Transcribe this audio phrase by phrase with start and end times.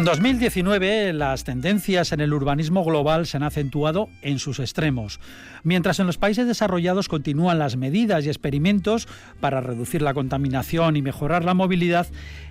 [0.00, 5.20] En 2019 las tendencias en el urbanismo global se han acentuado en sus extremos.
[5.62, 9.06] Mientras en los países desarrollados continúan las medidas y experimentos
[9.40, 12.06] para reducir la contaminación y mejorar la movilidad,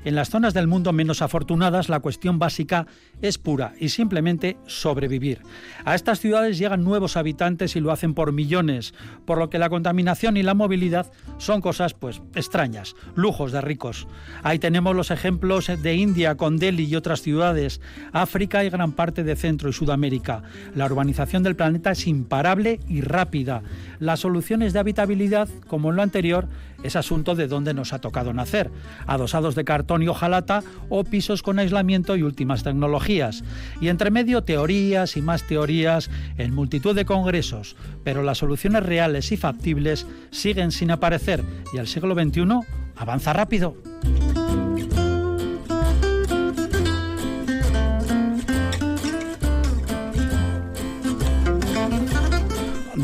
[0.05, 2.85] en las zonas del mundo menos afortunadas la cuestión básica
[3.23, 5.41] es pura y simplemente sobrevivir.
[5.85, 8.93] A estas ciudades llegan nuevos habitantes y lo hacen por millones,
[9.25, 14.07] por lo que la contaminación y la movilidad son cosas pues extrañas, lujos de ricos.
[14.43, 17.79] Ahí tenemos los ejemplos de India con Delhi y otras ciudades ciudades,
[18.11, 20.43] África y gran parte de Centro y Sudamérica.
[20.75, 23.61] La urbanización del planeta es imparable y rápida.
[23.99, 26.49] Las soluciones de habitabilidad, como en lo anterior,
[26.83, 28.69] es asunto de dónde nos ha tocado nacer.
[29.07, 33.45] Adosados de cartón y hojalata o pisos con aislamiento y últimas tecnologías.
[33.79, 37.77] Y entre medio teorías y más teorías en multitud de congresos.
[38.03, 41.41] Pero las soluciones reales y factibles siguen sin aparecer
[41.73, 42.43] y el siglo XXI
[42.97, 43.77] avanza rápido.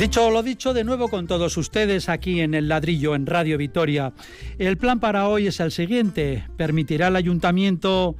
[0.05, 4.13] Dicho lo dicho, de nuevo con todos ustedes aquí en el ladrillo en Radio Vitoria.
[4.59, 6.45] El plan para hoy es el siguiente.
[6.57, 8.15] Permitirá al ayuntamiento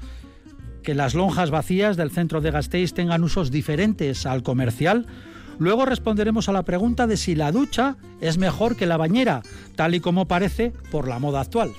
[0.81, 5.05] que las lonjas vacías del centro de Gasteiz tengan usos diferentes al comercial.
[5.59, 9.43] Luego responderemos a la pregunta de si la ducha es mejor que la bañera,
[9.75, 11.69] tal y como parece por la moda actual.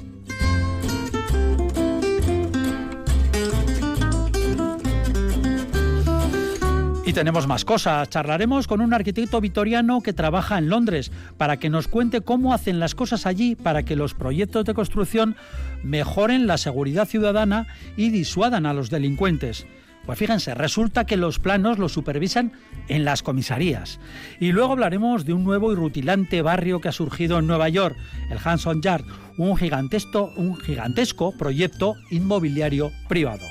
[7.06, 8.10] Y tenemos más cosas.
[8.10, 12.80] Charlaremos con un arquitecto vitoriano que trabaja en Londres para que nos cuente cómo hacen
[12.80, 15.36] las cosas allí para que los proyectos de construcción
[15.84, 19.68] mejoren la seguridad ciudadana y disuadan a los delincuentes.
[20.04, 22.52] Pues fíjense, resulta que los planos los supervisan
[22.88, 24.00] en las comisarías.
[24.40, 27.96] Y luego hablaremos de un nuevo y rutilante barrio que ha surgido en Nueva York,
[28.30, 29.04] el Hanson Yard,
[29.38, 33.44] un gigantesco, un gigantesco proyecto inmobiliario privado.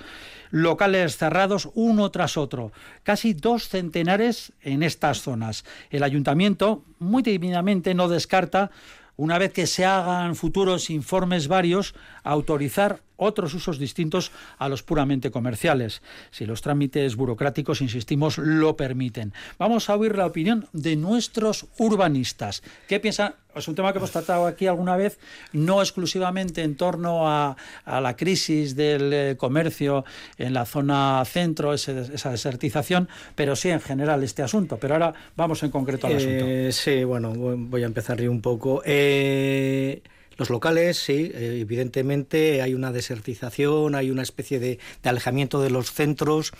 [0.51, 2.71] Locales cerrados uno tras otro,
[3.01, 5.65] casi dos centenares en estas zonas.
[5.89, 8.69] El ayuntamiento, muy tímidamente, no descarta
[9.15, 15.31] una vez que se hagan futuros informes varios, autorizar otros usos distintos a los puramente
[15.31, 16.01] comerciales,
[16.31, 19.33] si los trámites burocráticos, insistimos, lo permiten.
[19.57, 22.63] Vamos a oír la opinión de nuestros urbanistas.
[22.87, 23.35] ¿Qué piensan?
[23.55, 25.19] Es un tema que hemos tratado aquí alguna vez,
[25.51, 27.55] no exclusivamente en torno a,
[27.85, 30.05] la crisis del eh, comercio
[30.39, 34.77] en la zona centro, esa desertización, pero sí en general este asunto.
[34.77, 36.45] Pero ahora vamos en concreto al asunto.
[36.47, 38.81] Eh, sí, bueno, voy a empezar un poco.
[38.85, 40.01] Eh,
[40.37, 45.69] los locales, sí, eh, evidentemente hay una desertización, hay una especie de, de alejamiento de
[45.69, 46.53] los centros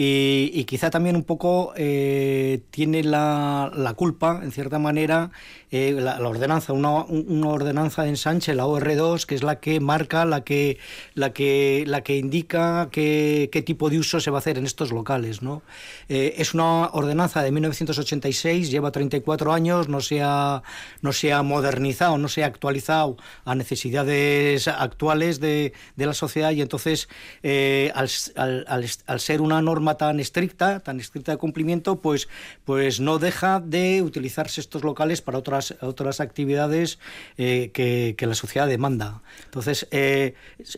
[0.00, 5.32] y, quizá también un poco eh, tiene la, la, culpa, en cierta manera,
[5.70, 10.24] eh, la, ordenanza, una, una, ordenanza de ensanche, la OR2, que es la que marca,
[10.24, 10.78] la que,
[11.14, 14.92] la que, la que indica qué, tipo de uso se va a hacer en estos
[14.92, 15.42] locales.
[15.42, 15.62] ¿no?
[16.08, 20.62] Eh, es una ordenanza de 1986, lleva 34 años, no se ha,
[21.02, 27.08] no se modernizado, no se ha actualizado a necesidades actuales de, la sociedad y entonces
[27.42, 32.28] eh, al, ser una norma tan estricta, tan estricta de cumplimiento, pues,
[32.64, 36.98] pues no deja de utilizarse estos locales para otras, otras actividades
[37.36, 39.22] eh, que, la sociedad demanda.
[39.44, 40.34] Entonces, eh,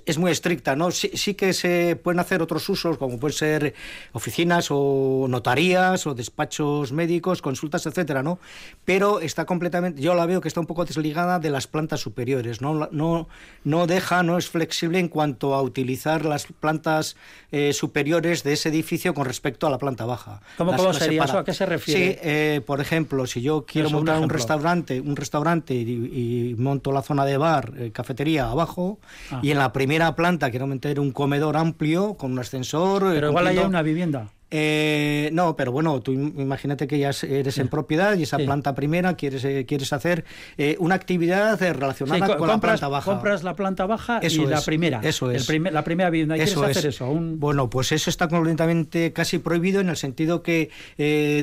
[0.06, 0.90] es, muy estricta, ¿no?
[0.90, 3.74] Sí, sí que se pueden hacer otros usos, como pueden ser
[4.12, 8.38] oficinas o notarías o despachos médicos, consultas, etcétera, ¿no?
[8.84, 12.60] Pero está completamente, yo la veo que está un poco desligada de las plantas superiores,
[12.60, 12.88] ¿no?
[12.92, 13.28] No,
[13.64, 17.16] no deja, no es flexible en cuanto a utilizar las plantas
[17.52, 20.40] eh, superiores de ese edificio con respecto a la planta baja.
[20.56, 21.38] ¿Cómo, sería eso?
[21.38, 22.12] ¿A qué se refiere?
[22.12, 27.02] Sí, eh, por ejemplo, si yo quiero montar un, restaurante, un restaurante y, monto la
[27.02, 28.98] zona de bar, eh, cafetería abajo,
[29.42, 33.04] y en la primera planta quiero meter un comedor amplio con un ascensor.
[33.12, 34.30] Pero igual hay una vivienda.
[34.50, 39.14] Eh, no, pero bueno, tú imagínate que ya eres en propiedad y esa planta primera
[39.14, 40.24] quieres, eh, quieres hacer
[40.58, 43.12] eh, una actividad relacionada con la planta baja.
[43.12, 45.00] Compras la planta baja y la primera.
[45.02, 45.48] Eso es.
[45.48, 46.36] la primera vivienda.
[46.36, 47.06] ¿Y eso quieres hacer eso?
[47.14, 50.70] Bueno, pues eso está completamente casi prohibido en el sentido que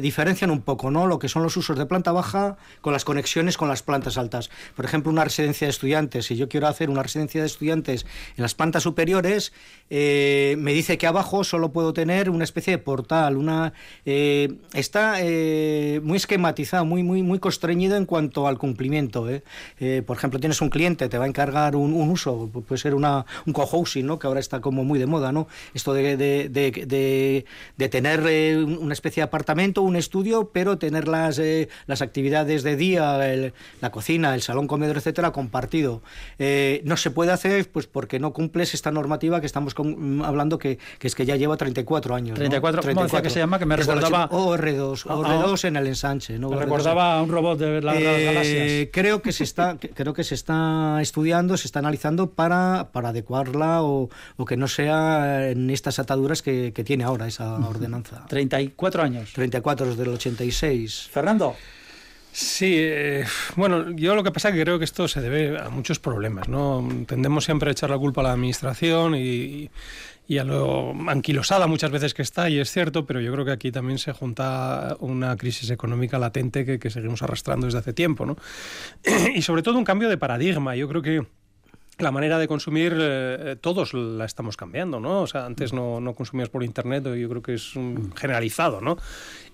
[0.01, 1.07] diferencian un poco ¿no?
[1.07, 4.49] lo que son los usos de planta baja con las conexiones con las plantas altas.
[4.75, 6.25] Por ejemplo, una residencia de estudiantes.
[6.25, 8.05] Si yo quiero hacer una residencia de estudiantes
[8.35, 9.53] en las plantas superiores,
[9.89, 12.77] me dice que abajo solo puedo tener una especie de
[13.35, 13.73] una
[14.05, 19.27] eh, está eh, muy esquematizado, muy, muy, muy constreñido en cuanto al cumplimiento.
[19.29, 19.43] ¿eh?
[20.05, 23.53] por ejemplo, tienes un cliente, te va a encargar un, uso, puede ser una, un
[23.53, 24.19] cohousing, ¿no?
[24.19, 25.47] que ahora está como muy de moda, ¿no?
[25.73, 27.45] Esto de, de, de,
[27.77, 28.21] de, tener
[28.65, 31.41] una especie de apartamento, un estudio, pero tener las,
[31.85, 33.19] las actividades de día,
[33.81, 36.01] la cocina, el salón comedor, etcétera, compartido.
[36.83, 40.57] no se puede hacer pues porque no cumples esta normativa que estamos con, mm, hablando
[40.57, 42.35] que, es que ya lleva 34 años.
[42.35, 42.81] 34, ¿no?
[42.95, 43.23] 34.
[43.23, 44.29] que se llama, que me recordaba...
[44.29, 45.67] OR2, ah, ah.
[45.67, 46.37] en el ensanche.
[46.39, 46.49] ¿no?
[46.49, 48.89] Me recordaba a un robot de las eh, galaxias.
[48.91, 53.83] Creo que, se está, creo que se está estudiando, se está analizando para, para adecuarla
[53.83, 58.25] o, o que no sea en estas ataduras que, que tiene ahora esa ordenanza.
[58.27, 59.33] 34 años.
[59.33, 61.09] 34 desde el 86.
[61.11, 61.55] Fernando.
[62.39, 63.25] Sí, eh,
[63.55, 66.47] bueno, yo lo que pasa es que creo que esto se debe a muchos problemas,
[66.47, 66.87] ¿no?
[67.07, 69.71] Tendemos siempre a echar la culpa a la administración y,
[70.27, 73.51] y a lo anquilosada muchas veces que está, y es cierto, pero yo creo que
[73.51, 78.25] aquí también se junta una crisis económica latente que, que seguimos arrastrando desde hace tiempo,
[78.25, 78.35] ¿no?
[79.35, 80.75] y sobre todo un cambio de paradigma.
[80.75, 81.25] Yo creo que
[81.99, 85.21] la manera de consumir eh, todos la estamos cambiando, ¿no?
[85.21, 87.73] O sea, antes no, no consumías por internet, yo creo que es
[88.15, 88.97] generalizado, ¿no?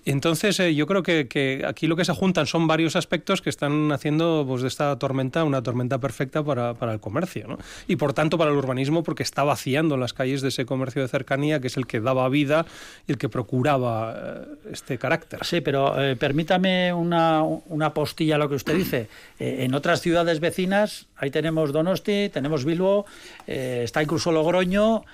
[0.04, 3.90] Entonces, eh, yo creo que, aquí lo que se juntan son varios aspectos que están
[3.92, 7.48] haciendo pues, de esta tormenta una tormenta perfecta para, el comercio.
[7.48, 7.58] ¿no?
[7.88, 11.08] Y por tanto para el urbanismo, porque está vaciando las calles de ese comercio de
[11.08, 12.66] cercanía que es el que daba vida
[13.06, 15.40] y el que procuraba eh, este carácter.
[15.44, 19.08] Sí, pero eh, permítame una, una, postilla a lo que usted dice.
[19.38, 23.06] en otras ciudades vecinas, ahí tenemos Donosti, tenemos Bilbo,
[23.46, 25.04] está incluso Logroño,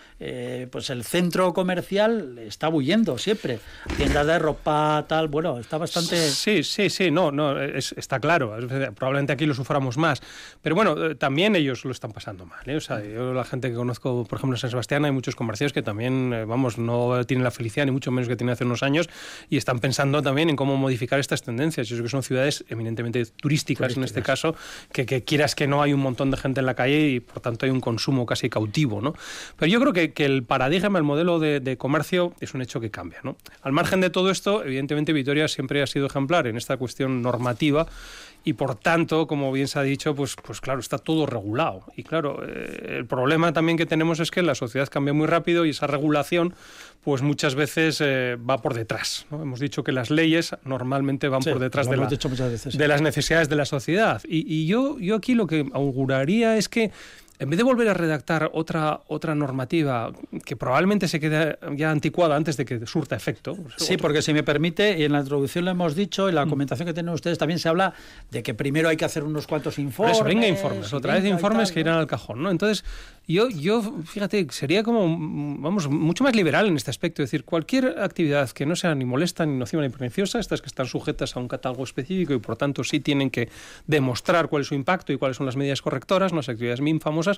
[0.70, 3.58] pues el centro comercial está bulliendo siempre.
[3.96, 6.17] Tiendas de ropa tal, bueno, está bastante...
[6.17, 8.56] Sí, sí, sí, no, no, está claro,
[8.94, 10.20] probablemente aquí lo suframos más,
[10.62, 12.76] pero bueno, eh, también ellos lo están pasando mal, ¿eh?
[12.76, 15.72] o sea, yo la gente que conozco, por ejemplo, en San Sebastián, hay muchos comercios
[15.72, 18.82] que también, eh, vamos, no tienen la felicidad, ni mucho menos que tienen hace unos
[18.82, 19.08] años,
[19.48, 23.24] y están pensando también en cómo modificar estas tendencias, yo creo que son ciudades eminentemente
[23.27, 24.55] turísticas, en este caso,
[24.93, 27.67] que, quieras que no hay un montón de gente en la calle y por tanto
[27.67, 29.15] hay un consumo casi cautivo, ¿no?
[29.56, 32.81] Pero yo creo que, que el paradigma, el modelo de, de comercio es un hecho
[32.81, 33.36] que cambia, ¿no?
[33.62, 37.86] Al margen de todo esto, evidentemente Vitoria siempre ha sido ejemplar en esta cuestión normativa
[38.43, 41.84] y por tanto, como bien se ha dicho, pues, pues claro, está todo regulado.
[41.94, 45.67] Y claro, eh, el problema también que tenemos es que la sociedad cambia muy rápido
[45.67, 46.55] y esa regulación
[47.05, 49.26] pues muchas veces eh, va por detrás.
[49.31, 53.64] Hemos dicho que las leyes normalmente van por detrás de, de, las necesidades de la
[53.64, 54.22] sociedad.
[54.26, 56.90] Y, y, yo, yo aquí lo que auguraría es que
[57.41, 60.13] en vez de volver a redactar otra, otra normativa
[60.44, 63.56] que probablemente se quede ya anticuada antes de que surta efecto.
[63.77, 66.51] Sí, porque si me permite, y en la introducción lo hemos dicho, y la mm.
[66.51, 67.94] comentación que tienen ustedes también se habla
[68.31, 70.19] de que primero hay que hacer unos cuantos informes.
[70.19, 72.51] eso, venga informes, otra vez informes que irán al cajón, ¿no?
[72.51, 72.85] Entonces,
[73.27, 75.03] yo, yo, fíjate, sería como,
[75.61, 77.23] vamos, mucho más liberal en este aspecto.
[77.23, 80.67] Es decir, cualquier actividad que no sea ni molesta, ni nociva, ni perniciosa, estas que
[80.67, 83.49] están sujetas a un catálogo específico y por tanto sí tienen que
[83.87, 87.30] demostrar cuál es su impacto y cuáles son las medidas correctoras, las actividades muy famosas,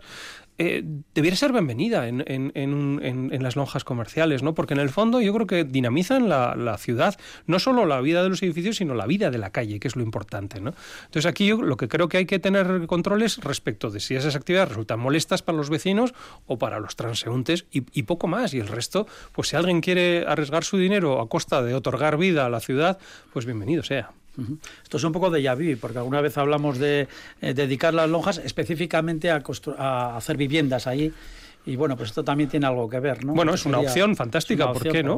[0.59, 0.85] eh,
[1.15, 4.55] debiera ser bienvenida en, las lonjas comerciales, ¿no?
[4.55, 8.23] Porque en el fondo yo creo que dinamizan la, la, ciudad, no solo la vida
[8.23, 10.75] de los edificios, sino la vida de la calle, que es lo importante, ¿no?
[11.07, 14.37] Entonces aquí yo lo que creo que hay que tener controles respecto de si esas
[14.37, 16.15] actividades resultan molestas para los vecinos,
[16.47, 18.55] o para los transeúntes y, poco más.
[18.55, 22.47] Y el resto, pues si alguien quiere arriesgar su dinero a costa de otorgar vida
[22.47, 22.99] a la ciudad,
[23.33, 24.13] pues bienvenido sea.
[24.83, 27.09] Esto es un poco de vu, porque alguna vez hablamos de
[27.41, 29.43] eh, dedicar las lonjas específicamente a,
[29.79, 31.13] a hacer viviendas ahí
[31.65, 33.35] y bueno, pues esto también tiene algo que ver, ¿no?
[33.35, 35.17] Bueno, es una opción fantástica, ¿por qué no?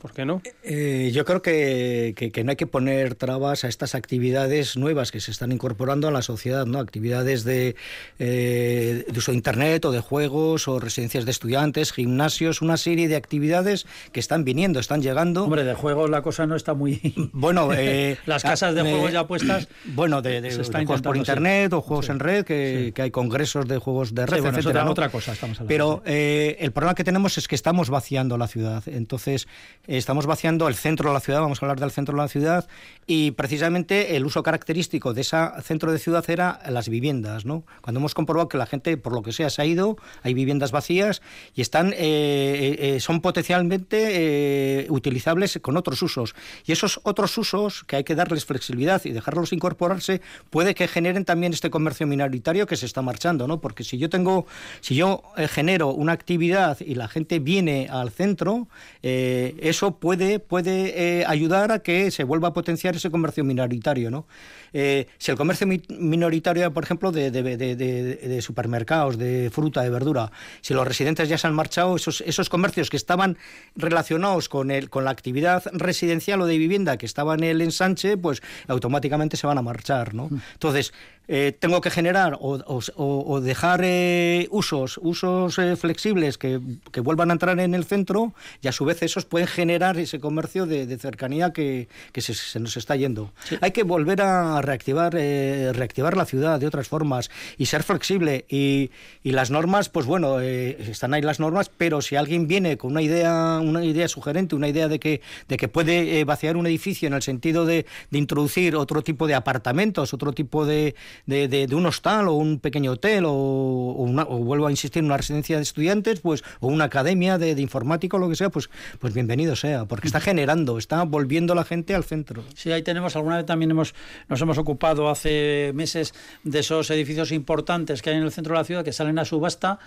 [0.00, 0.42] ¿Por qué no?
[0.64, 5.20] Eh, yo creo que, que, no hay que poner trabas a estas actividades nuevas que
[5.20, 6.80] se están incorporando a la sociedad, ¿no?
[6.80, 7.76] Actividades de,
[8.18, 13.06] eh, de uso de Internet o de juegos o residencias de estudiantes, gimnasios, una serie
[13.06, 15.44] de actividades que están viniendo, están llegando.
[15.44, 17.00] Hombre, de juegos la cosa no está muy...
[17.32, 19.68] Bueno, eh, las casas de juegos ya puestas...
[19.86, 23.78] Bueno, de, de, juegos por Internet o juegos en red, que, que, hay congresos de
[23.78, 25.68] juegos de red, sí, otra cosa estamos hablando.
[25.68, 25.75] Pero
[26.06, 28.82] eh, el problema que tenemos es que estamos vaciando la ciudad.
[28.86, 29.46] Entonces,
[29.86, 32.66] estamos vaciando el centro de la ciudad, vamos a hablar del centro de la ciudad,
[33.06, 37.44] y precisamente el uso característico de ese centro de ciudad era las viviendas.
[37.44, 37.64] ¿no?
[37.82, 40.72] Cuando hemos comprobado que la gente, por lo que sea, se ha ido, hay viviendas
[40.72, 41.20] vacías
[41.54, 46.34] y están, eh, eh, son potencialmente utilizables con otros usos.
[46.64, 51.24] Y esos otros usos, que hay que darles flexibilidad y dejarlos incorporarse, puede que generen
[51.24, 53.46] también este comercio minoritario que se está marchando.
[53.46, 53.60] ¿no?
[53.60, 54.46] Porque si yo tengo,
[54.80, 58.68] si yo genero un una actividad y la gente viene al centro,
[59.02, 64.08] eh, eso puede, puede eh, ayudar a que se vuelva a potenciar ese comercio minoritario.
[64.08, 64.26] ¿no?
[64.72, 70.30] Eh, si el comercio minoritario, por ejemplo, de, de, supermercados, de fruta, de verdura,
[70.60, 73.36] si los residentes ya se han marchado, esos, esos comercios que estaban
[73.74, 78.16] relacionados con, el, con la actividad residencial o de vivienda que estaba en el ensanche,
[78.16, 80.14] pues automáticamente se van a marchar.
[80.14, 80.28] ¿no?
[80.28, 80.40] Mm.
[80.52, 80.92] Entonces,
[81.28, 86.60] eh, tengo que generar o, dejar eh, usos, usos eh, flexibles que,
[87.02, 88.32] vuelvan a entrar en el centro
[88.62, 92.96] y a su vez esos pueden generar ese comercio de, cercanía que, se, nos está
[92.96, 93.32] yendo.
[93.60, 98.46] Hay que volver a reactivar, reactivar la ciudad de otras formas y ser flexible.
[98.48, 98.90] Y,
[99.24, 103.58] las normas, pues bueno, están ahí las normas, pero si alguien viene con una idea,
[103.60, 107.22] una idea sugerente, una idea de que, de que puede vaciar un edificio en el
[107.22, 110.94] sentido de introducir otro tipo de apartamentos, otro tipo de
[111.26, 115.45] de, de, un hostal o un pequeño hotel o, o, vuelvo a insistir, una residencia
[115.54, 119.14] de estudiantes, pues o una academia de, de informática o lo que sea, pues, pues
[119.14, 122.42] bienvenido sea, porque está generando, está volviendo la gente al centro.
[122.54, 123.94] Sí, ahí tenemos, alguna vez también hemos,
[124.28, 128.60] nos hemos ocupado hace meses de esos edificios importantes que hay en el centro de
[128.60, 129.78] la ciudad que salen a subasta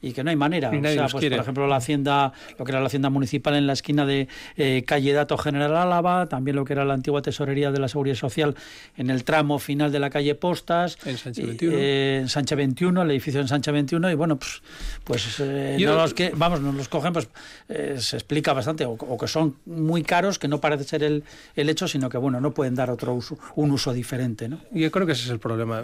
[0.00, 0.70] y que no hay manera.
[0.70, 3.72] O sea, pues, por ejemplo, la hacienda, lo que era la hacienda municipal en la
[3.72, 7.80] esquina de eh, calle Dato General Álava, también lo que era la antigua tesorería de
[7.80, 8.54] la Seguridad Social
[8.96, 13.02] en el tramo final de la calle Postas, en Sánchez 21, eh, en Sánchez 21
[13.02, 14.62] el edificio en Sánchez 21 y bueno, pues,
[15.04, 17.28] pues eh, no los que, vamos, nos los cogen, pues
[17.68, 21.24] se explica bastante, o, que son muy caros, que no parece ser el,
[21.56, 24.48] el hecho, sino que bueno, no pueden dar otro uso, un uso diferente.
[24.48, 24.60] ¿no?
[24.72, 25.82] Yo creo que ese es el problema.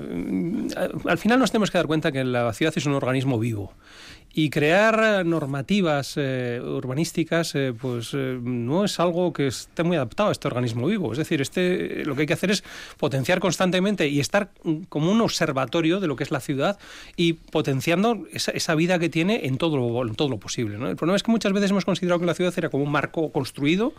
[1.06, 3.72] Al final nos tenemos que dar cuenta que la ciudad es un organismo vivo
[4.36, 10.30] y crear normativas eh, urbanísticas eh, pues eh, no es algo que esté muy adaptado
[10.30, 11.12] a este organismo vivo.
[11.12, 12.64] Es decir, este, lo que hay que hacer es
[12.98, 14.50] potenciar constantemente y estar
[14.88, 16.78] como un observatorio de lo que es la ciudad
[17.16, 20.78] y potenciando esa, vida que tiene en todo lo, en todo lo posible.
[20.78, 20.88] ¿no?
[20.88, 23.30] El problema es que muchas veces hemos considerado que la ciudad era como un marco
[23.30, 23.92] construido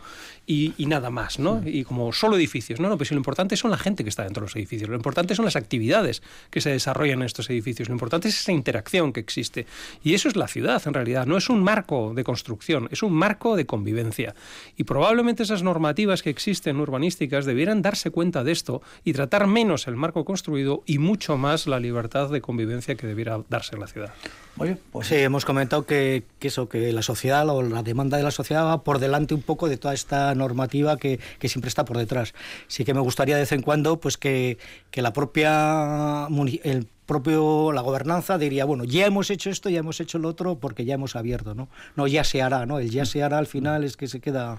[0.46, 1.56] y, nada más, ¿no?
[1.56, 1.68] Mm.
[1.68, 2.78] y como solo edificios.
[2.78, 4.96] No, no, pero lo importante son la gente que está dentro de los edificios, lo
[4.96, 9.12] importante son las actividades que se desarrollan en estos edificios, lo importante es esa interacción
[9.12, 9.66] que existe.
[10.04, 11.26] Y eso es la ciudad, en realidad.
[11.26, 14.34] No es un marco de construcción, es un marco de convivencia.
[14.76, 19.86] Y probablemente esas normativas que existen urbanísticas debieran darse cuenta de esto y tratar menos
[19.86, 23.86] el marco construido y mucho más la libertad de convivencia que debiera darse en la
[23.86, 24.12] ciudad.
[24.58, 28.30] Oye, pues sí, hemos comentado que, eso, que la sociedad o la demanda de la
[28.30, 31.98] sociedad va por delante un poco de toda esta normativa que, que siempre está por
[31.98, 32.32] detrás.
[32.66, 34.56] Sí que me gustaría de vez en cuando pues que,
[34.90, 36.26] que la propia
[36.62, 40.56] el propio la gobernanza diría, bueno, ya hemos hecho esto, ya hemos hecho lo otro,
[40.56, 41.68] porque ya hemos abierto, ¿no?
[41.94, 42.78] No, ya se hará, ¿no?
[42.78, 44.58] El ya se hará al final es que se queda,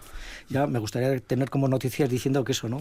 [0.50, 2.80] ya me gustaría tener como noticias diciendo que eso, ¿no?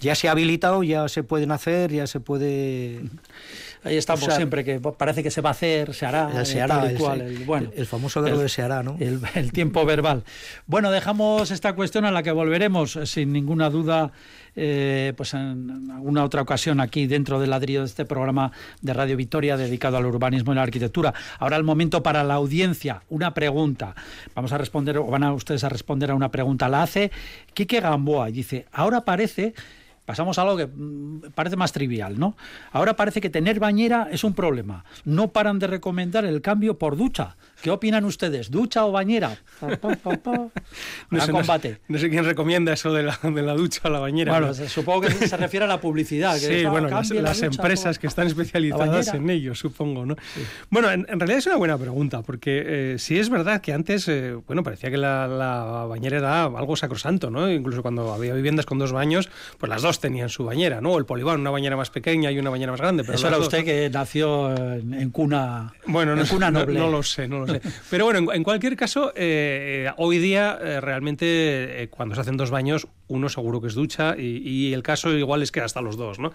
[0.00, 3.02] Ya se ha habilitado, ya se pueden hacer, ya se puede...
[3.84, 7.44] Ahí estamos siempre, que parece que se va a hacer, se hará, se hará, el,
[7.44, 8.96] bueno, el, famoso verbo de se hará, ¿no?
[8.98, 10.24] El, el tiempo verbal.
[10.66, 14.10] Bueno, dejamos esta cuestión a la que volveremos, sin ninguna duda,
[14.56, 19.16] eh, pues en alguna otra ocasión aquí dentro del ladrillo de este programa de Radio
[19.16, 21.14] Victoria dedicado al urbanismo y la arquitectura.
[21.38, 23.94] Ahora el momento para la audiencia, una pregunta.
[24.34, 26.68] Vamos a responder, o van a ustedes a responder a una pregunta.
[26.68, 27.10] La hace
[27.54, 29.54] Quique Gamboa y dice, ahora parece
[30.06, 32.36] pasamos a algo que mm, parece más trivial, ¿no?
[32.72, 34.84] Ahora parece que tener bañera es un problema.
[35.04, 38.50] No paran de recomendar el cambio por ducha, ¿Qué opinan ustedes?
[38.50, 39.36] ¿Ducha o bañera?
[41.10, 41.80] no, sé, combate.
[41.88, 44.32] No, sé quién recomienda eso de la, de la ducha o la bañera.
[44.32, 46.34] Bueno, supongo que se refiere a la publicidad.
[46.34, 50.16] Que sí, bueno, las, empresas que están especializadas en ello, supongo, ¿no?
[50.70, 54.34] Bueno, en, realidad es una buena pregunta, porque eh, sí es verdad que antes, eh,
[54.46, 57.50] bueno, parecía que la, la, bañera era algo sacrosanto, ¿no?
[57.50, 60.98] Incluso cuando había viviendas con dos baños, pues las dos tenían su bañera, ¿no?
[60.98, 63.02] El polibón, una bañera más pequeña y una bañera más grande.
[63.04, 66.78] Pero eso era usted que nació en, cuna, bueno, en no, cuna noble.
[66.78, 67.45] No, lo sé, no lo
[67.90, 73.28] Pero bueno, en, cualquier caso, eh, hoy día realmente cuando se hacen dos baños, uno
[73.28, 76.32] seguro que es ducha y, el caso igual es que hasta los dos, ¿no?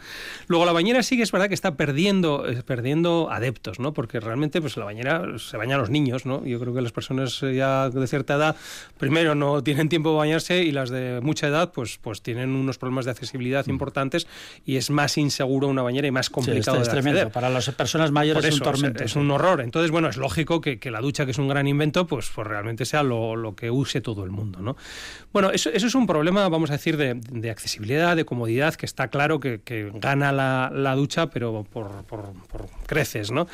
[0.48, 3.94] Luego la bañera sí que es verdad que está perdiendo, perdiendo adeptos, ¿no?
[3.94, 6.46] Porque realmente pues la bañera se bañan los niños, ¿no?
[6.46, 8.56] Yo creo que las personas ya de cierta edad,
[8.98, 12.78] primero no tienen tiempo de bañarse y las de mucha edad pues, pues tienen unos
[12.78, 13.70] problemas de accesibilidad mm.
[13.70, 14.28] importantes
[14.66, 17.30] y es más inseguro una bañera y más complicado sí, es tremendo.
[17.30, 19.04] Para las personas mayores es un tormento.
[19.04, 19.62] Es, un horror.
[19.62, 22.86] Entonces, bueno, es lógico que, la ducha, que es un gran invento, pues, pues realmente
[22.86, 24.76] sea lo, lo que use todo el mundo, ¿no?
[25.34, 29.08] Bueno, eso, eso es un problema, vamos a decir, de, accesibilidad, de comodidad, que está
[29.08, 31.90] claro que, gana la, ducha, pero por,
[32.86, 33.48] creces, ¿no?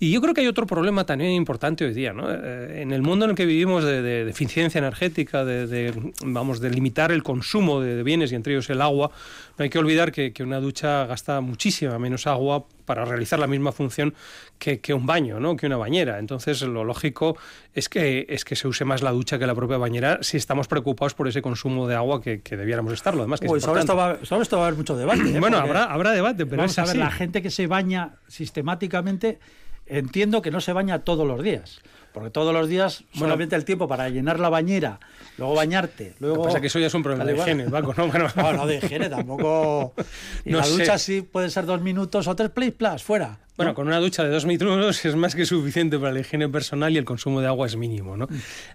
[0.00, 2.30] Y yo creo que hay otro problema también importante hoy día, ¿no?
[2.30, 5.92] Eh, en el mundo en el que vivimos de, de, eficiencia energética, de,
[6.24, 9.10] vamos, de limitar el consumo de, bienes y entre ellos el agua,
[9.58, 13.72] no hay que olvidar que una ducha gasta muchísima menos agua para realizar la misma
[13.72, 14.14] función
[14.58, 15.56] que, que, un baño, ¿no?
[15.56, 16.18] que una bañera.
[16.18, 17.36] Entonces, lo lógico
[17.74, 20.68] es que, es que se use más la ducha que la propia bañera si estamos
[20.68, 23.22] preocupados por ese consumo de agua que, que debiéramos estarlo.
[23.22, 25.28] Además, que pues sobre, esto va, sobre, esto va, a haber mucho debate.
[25.30, 25.40] ¿eh?
[25.40, 26.90] Bueno, habrá, habrá debate, pero vamos es así.
[26.90, 29.38] a ver, la gente que se baña sistemáticamente,
[29.86, 31.80] entiendo que no se baña todos los días.
[32.14, 35.00] Porque todos los días bueno, solamente el tiempo para llenar la bañera,
[35.36, 36.36] luego bañarte, luego...
[36.36, 38.06] Lo que pasa que eso ya es un problema de higiene, Paco, ¿no?
[38.06, 39.94] Bueno, no, no de higiene, tampoco...
[40.44, 40.70] Y no la sé.
[40.70, 43.40] ducha sí puede ser dos minutos o tres play plus, fuera.
[43.56, 43.74] Bueno, ¿no?
[43.74, 46.98] con una ducha de dos minutos es más que suficiente para la higiene personal y
[46.98, 48.28] el consumo de agua es mínimo, ¿no?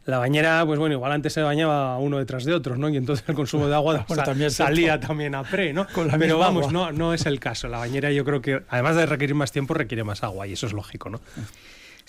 [0.06, 2.90] La bañera, pues bueno, igual antes se bañaba uno detrás de otro, ¿no?
[2.90, 5.88] Y entonces el consumo de agua bueno, también salía también a pre, ¿no?
[5.88, 6.74] Con la Pero vamos, agua.
[6.74, 7.70] no, no es el caso.
[7.70, 10.68] La bañera yo creo que, además de requerir más tiempo, requiere más agua y eso
[10.68, 11.22] es lógico, ¿no?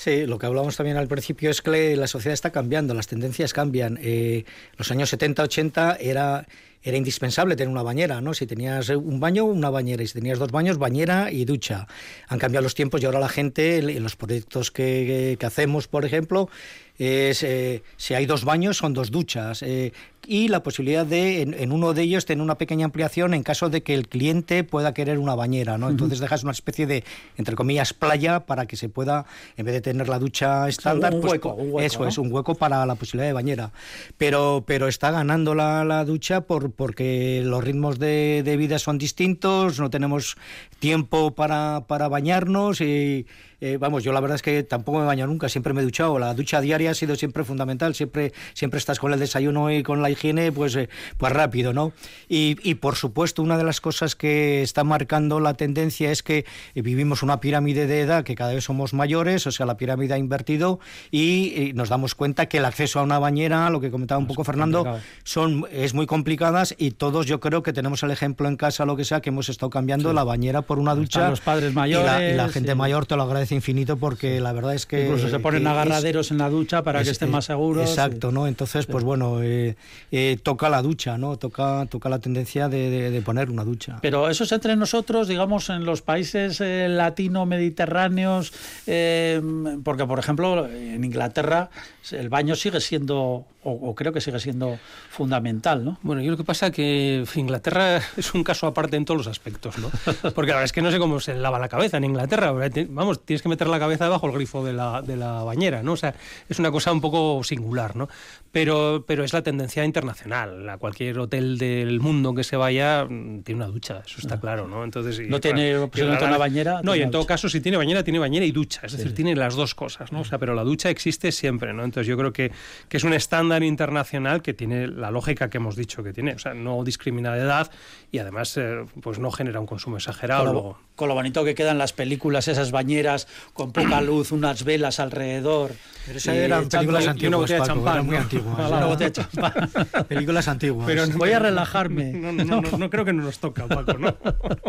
[0.02, 3.52] Sí, lo que hablamos también al principio es que la sociedad está cambiando, las tendencias
[3.52, 3.98] cambian.
[4.00, 4.46] Eh,
[4.78, 6.46] los años 70, 80 era,
[6.82, 8.32] era indispensable tener una bañera, ¿no?
[8.32, 11.86] Si tenías un baño, una bañera, y si tenías dos baños, bañera y ducha.
[12.28, 16.06] Han cambiado los tiempos y ahora la gente, en los proyectos que, que, hacemos, por
[16.06, 16.48] ejemplo,
[16.96, 19.92] es, eh, si hay dos baños son dos duchas eh,
[20.30, 23.68] y la posibilidad de en, en, uno de ellos tener una pequeña ampliación en caso
[23.68, 25.88] de que el cliente pueda querer una bañera, ¿no?
[25.88, 26.26] Entonces uh -huh.
[26.26, 27.02] dejas una especie de
[27.36, 31.20] entre comillas playa para que se pueda en vez de tener la ducha estándar, un
[31.20, 32.08] pues, hueco, un hueco, eso ¿no?
[32.08, 33.72] es un hueco para la posibilidad de bañera.
[34.18, 38.98] Pero pero está ganando la, la ducha por porque los ritmos de, de vida son
[38.98, 40.36] distintos, no tenemos
[40.78, 43.26] tiempo para, para bañarnos y
[43.60, 46.18] eh, vamos, yo la verdad es que tampoco me baño nunca, siempre me he duchado.
[46.18, 50.02] La ducha diaria ha sido siempre fundamental, siempre, siempre estás con el desayuno y con
[50.02, 51.92] la higiene, pues, eh, pues rápido, ¿no?
[52.28, 56.44] Y, y, por supuesto, una de las cosas que está marcando la tendencia es que
[56.74, 60.18] vivimos una pirámide de edad que cada vez somos mayores, o sea, la pirámide ha
[60.18, 64.18] invertido y, y nos damos cuenta que el acceso a una bañera, lo que comentaba
[64.18, 68.48] un poco Fernando, son, es muy complicadas y todos yo creo que tenemos el ejemplo
[68.48, 70.14] en casa, lo que sea, que hemos estado cambiando sí.
[70.14, 71.20] la bañera por una ducha.
[71.20, 72.06] Están los padres mayores.
[72.06, 72.74] Y la, y la gente sí.
[72.74, 76.32] mayor te lo agradece infinito porque la verdad es que incluso se ponen agarraderos es,
[76.32, 79.76] en la ducha para es, que estén más seguros exacto no entonces pues bueno eh,
[80.10, 83.98] eh, toca la ducha no toca toca la tendencia de, de, de, poner una ducha.
[84.02, 88.52] Pero eso es entre nosotros digamos en los países eh, latino mediterráneos
[88.86, 89.40] eh,
[89.84, 91.70] porque por ejemplo en Inglaterra
[92.10, 94.78] el baño sigue siendo o, creo que sigue siendo
[95.10, 95.98] fundamental, ¿no?
[96.02, 99.26] Bueno, yo lo que pasa es que Inglaterra es un caso aparte en todos los
[99.26, 99.90] aspectos, ¿no?
[100.34, 102.52] Porque la verdad es que no sé cómo se lava la cabeza en Inglaterra.
[102.88, 105.92] Vamos, tienes que meter la cabeza debajo del grifo de la, de la bañera, ¿no?
[105.92, 106.14] O sea,
[106.48, 108.08] es una cosa un poco singular, ¿no?
[108.52, 110.68] Pero, pero es la tendencia internacional.
[110.68, 114.66] A cualquier hotel del mundo que se vaya mm, tiene una ducha, eso está claro,
[114.66, 114.82] ¿no?
[114.82, 116.80] Entonces, no tiene bueno, una bañera.
[116.82, 118.80] No, y en todo caso, si tiene bañera, tiene bañera y ducha.
[118.84, 119.14] Es decir, sí.
[119.14, 120.20] tiene las dos cosas, ¿no?
[120.20, 121.84] O sea, pero la ducha existe siempre, ¿no?
[121.84, 122.50] Entonces yo creo que,
[122.88, 126.38] que es un estándar internacional que tiene la lógica que hemos dicho que tiene, o
[126.38, 127.70] sea, no discrimina de edad
[128.10, 130.44] y además eh, pues no genera un consumo exagerado.
[130.44, 130.78] Con lo, luego.
[130.96, 135.72] con lo bonito que quedan las películas, esas bañeras con poca luz, unas velas alrededor.
[136.06, 138.22] Pero esas eran películas antiguas, Paco, champán, muy ¿no?
[138.22, 138.39] antiguas.
[138.40, 139.52] Una botella de champán.
[140.08, 140.86] películas antiguas.
[140.86, 142.12] Pero voy a relajarme.
[142.12, 144.14] No, creo que no nos toca, Paco, ¿no?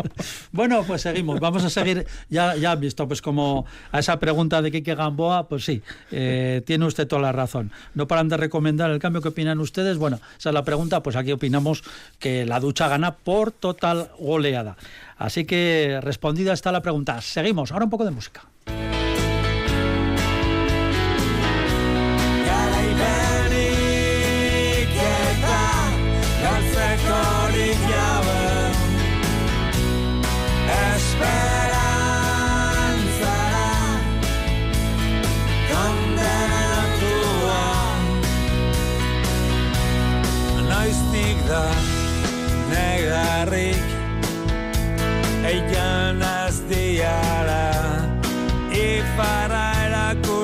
[0.52, 1.40] bueno, pues seguimos.
[1.40, 2.06] Vamos a seguir.
[2.28, 6.62] Ya, ya han visto, pues como a esa pregunta de Kike Gamboa, pues sí, eh,
[6.66, 7.72] tiene usted toda la razón.
[7.94, 9.22] No paran de recomendar el cambio.
[9.22, 9.98] ¿Qué opinan ustedes?
[9.98, 11.02] Bueno, esa es la pregunta.
[11.02, 11.82] Pues aquí opinamos
[12.18, 14.76] que la ducha gana por total goleada.
[15.18, 17.20] Así que respondida está la pregunta.
[17.20, 17.72] Seguimos.
[17.72, 18.42] Ahora un poco de música.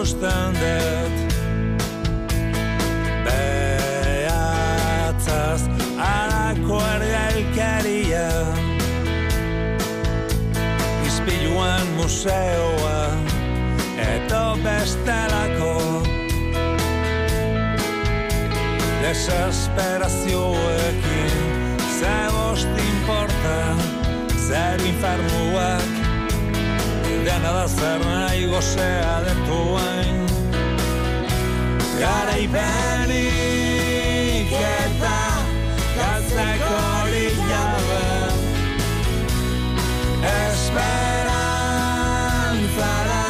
[0.08, 1.34] erosten dut
[4.08, 5.62] Beatzaz
[5.98, 8.30] Arako erga elkaria.
[11.06, 13.02] Izpiluan museoa
[13.98, 15.74] Eto bestelako.
[19.02, 21.36] Desesperazioekin
[22.00, 23.58] Zer bost importa
[24.48, 25.97] Zer infernuak
[27.28, 30.16] dena da zer nahi gozea detuen
[32.00, 33.18] Garaipenik
[34.58, 35.18] eta
[35.96, 38.06] galtzeko hori jabe.
[40.30, 43.26] Esperantzara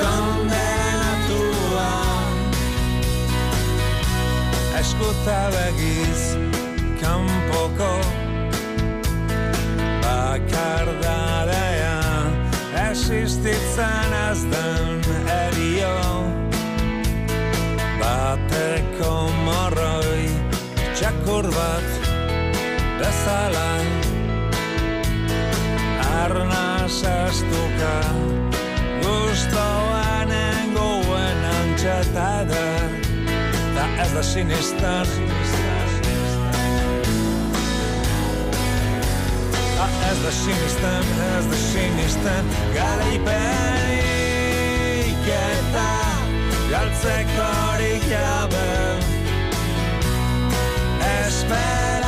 [0.00, 1.92] kondenatua.
[4.80, 6.20] Eskuta begiz
[7.02, 7.92] kanpoko
[10.02, 11.71] bakardarea
[12.92, 14.98] existitzen ez den
[15.32, 15.92] erio
[18.00, 19.12] bateko
[19.46, 20.26] morroi
[20.98, 21.88] txakur bat
[23.00, 23.70] bezala.
[26.20, 27.96] Arnaz estuka
[29.06, 32.98] gustoan engoen antxeta eder
[33.78, 35.16] da ez da sinistan
[40.10, 41.04] ez da sinisten,
[41.38, 44.02] ez da sinisten Garaipenik
[45.38, 45.90] eta
[46.70, 48.68] galtzeko hori jabe
[51.12, 52.01] Espera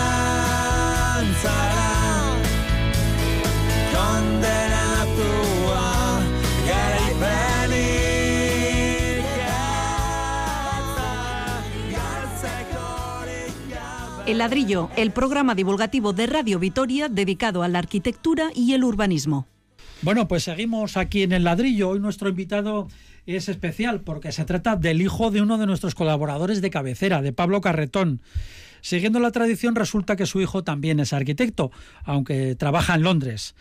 [14.34, 19.46] El ladrillo, el programa divulgativo de Radio Vitoria dedicado a la arquitectura y el urbanismo.
[20.02, 21.90] Bueno, pues seguimos aquí en el ladrillo.
[21.90, 22.88] Hoy nuestro invitado
[23.26, 27.32] es especial porque se trata del hijo de uno de nuestros colaboradores de cabecera, de
[27.32, 28.22] Pablo Carretón.
[28.80, 31.70] Siguiendo la tradición, resulta que su hijo también es arquitecto,
[32.02, 33.54] aunque trabaja en Londres.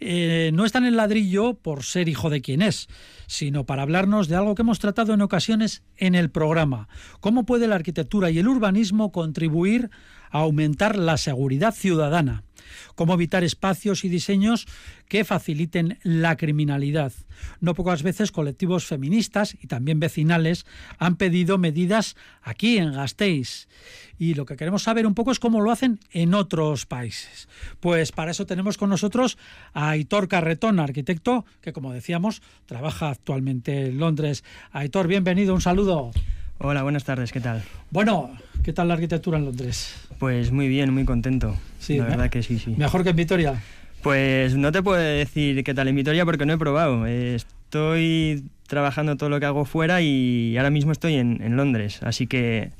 [0.00, 2.88] Eh, no está en el ladrillo por ser hijo de quien es,
[3.26, 6.88] sino para hablarnos de algo que hemos tratado en ocasiones en el programa.
[7.20, 9.90] ¿Cómo puede la arquitectura y el urbanismo contribuir
[10.30, 12.44] a aumentar la seguridad ciudadana?
[12.94, 14.66] Cómo evitar espacios y diseños
[15.08, 17.12] que faciliten la criminalidad.
[17.60, 20.66] No pocas veces colectivos feministas y también vecinales
[20.98, 23.68] han pedido medidas aquí en Gasteiz.
[24.18, 27.48] Y lo que queremos saber un poco es cómo lo hacen en otros países.
[27.80, 29.38] Pues para eso tenemos con nosotros
[29.72, 34.44] a Aitor Carretón, arquitecto, que como decíamos, trabaja actualmente en Londres.
[34.70, 36.12] Aitor, bienvenido, un saludo.
[36.58, 37.62] Hola, buenas tardes, ¿qué tal?
[37.90, 38.30] Bueno,
[38.62, 39.94] ¿qué tal la arquitectura en Londres?
[40.18, 41.56] Pues muy bien, muy contento.
[41.78, 42.74] Sí, la verdad que sí, sí.
[42.76, 43.62] Mejor que en Vitoria.
[44.02, 47.06] Pues no te puedo decir qué tal en Vitoria porque no he probado.
[47.06, 52.26] Estoy trabajando todo lo que hago fuera y ahora mismo estoy en, en Londres, así
[52.26, 52.70] que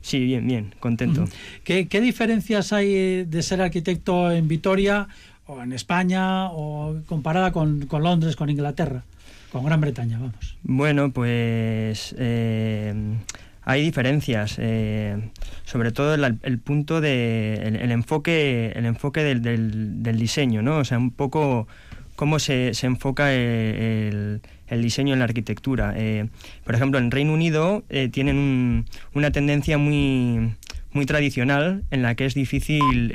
[0.00, 1.24] sí, bien, bien, contento.
[1.64, 5.08] ¿Qué, qué diferencias hay eh, de ser arquitecto en Vitoria
[5.46, 9.04] o en España o comparada con, con Londres, con Inglaterra,
[9.52, 10.56] con Gran Bretaña, vamos?
[10.62, 12.94] Bueno, pues eh,
[13.64, 15.30] hay diferencias, eh,
[15.64, 20.78] sobre todo el, punto de el, enfoque, el enfoque del, diseño, ¿no?
[20.78, 21.68] O sea, un poco
[22.16, 25.92] cómo se, se enfoca el, el diseño en la arquitectura.
[25.96, 26.28] Eh,
[26.64, 30.54] por ejemplo, en Reino Unido eh, tienen un- una tendencia muy
[30.94, 33.10] muy tradicional en la que es difícil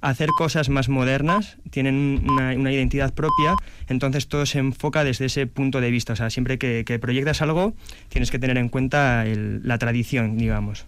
[0.00, 3.54] hacer cosas más modernas, tienen una, una identidad propia,
[3.88, 6.12] entonces todo se enfoca desde ese punto de vista.
[6.12, 7.74] O sea, siempre que, que proyectas algo,
[8.08, 10.86] tienes que tener en cuenta el- la tradición, digamos.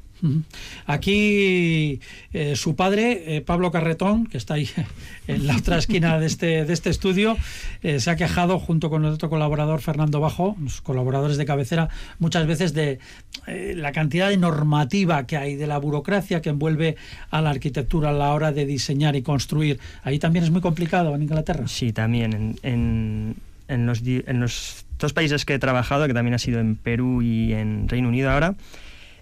[0.86, 2.00] Aquí
[2.32, 4.68] eh, su padre, eh, Pablo Carretón, que está ahí
[5.26, 7.36] en la otra esquina de este, de este estudio,
[7.82, 11.88] eh, se ha quejado junto con el otro colaborador, Fernando Bajo, los colaboradores de cabecera,
[12.18, 12.98] muchas veces de
[13.46, 16.96] la cantidad de normativa que hay, de la burocracia que envuelve
[17.30, 19.78] a la arquitectura a la hora de diseñar y construir.
[20.04, 21.66] Ahí también es muy complicado en Inglaterra.
[21.68, 23.36] Sí, también en,
[23.68, 27.22] en- los, en los dos países que he trabajado, que también ha sido en Perú
[27.22, 28.54] y en Reino Unido ahora,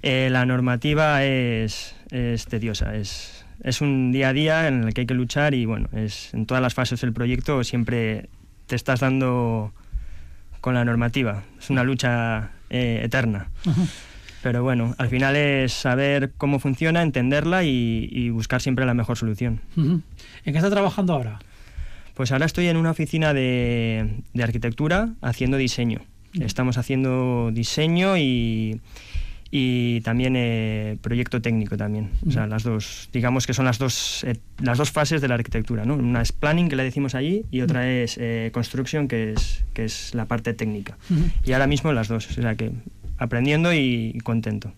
[0.03, 5.03] eh, la normativa es, es tediosa, es, es un día a día en el que
[5.03, 8.29] hay que luchar y bueno, es en todas las fases del proyecto siempre
[8.67, 9.73] te estás dando
[10.61, 13.49] con la normativa, es una lucha eh, eterna.
[14.43, 19.19] Pero bueno, al final es saber cómo funciona, entenderla y, y buscar siempre la mejor
[19.19, 19.61] solución.
[19.77, 20.03] ¿En
[20.45, 21.41] qué está trabajando ahora?
[22.15, 26.01] Pues ahora estoy en una oficina de, de arquitectura haciendo diseño.
[26.33, 28.81] Estamos haciendo diseño y,
[29.51, 32.11] y también eh, proyecto técnico también.
[32.27, 35.35] O sea, las dos, digamos que son las dos, eh, las dos fases de la
[35.35, 35.85] arquitectura.
[35.85, 35.95] ¿no?
[35.95, 39.85] Una es planning, que le decimos allí, y otra es eh, construction, que es, que
[39.85, 40.97] es la parte técnica.
[41.45, 42.29] Y ahora mismo las dos.
[42.31, 42.73] O sea que
[43.21, 44.73] aprendiendo y, contento.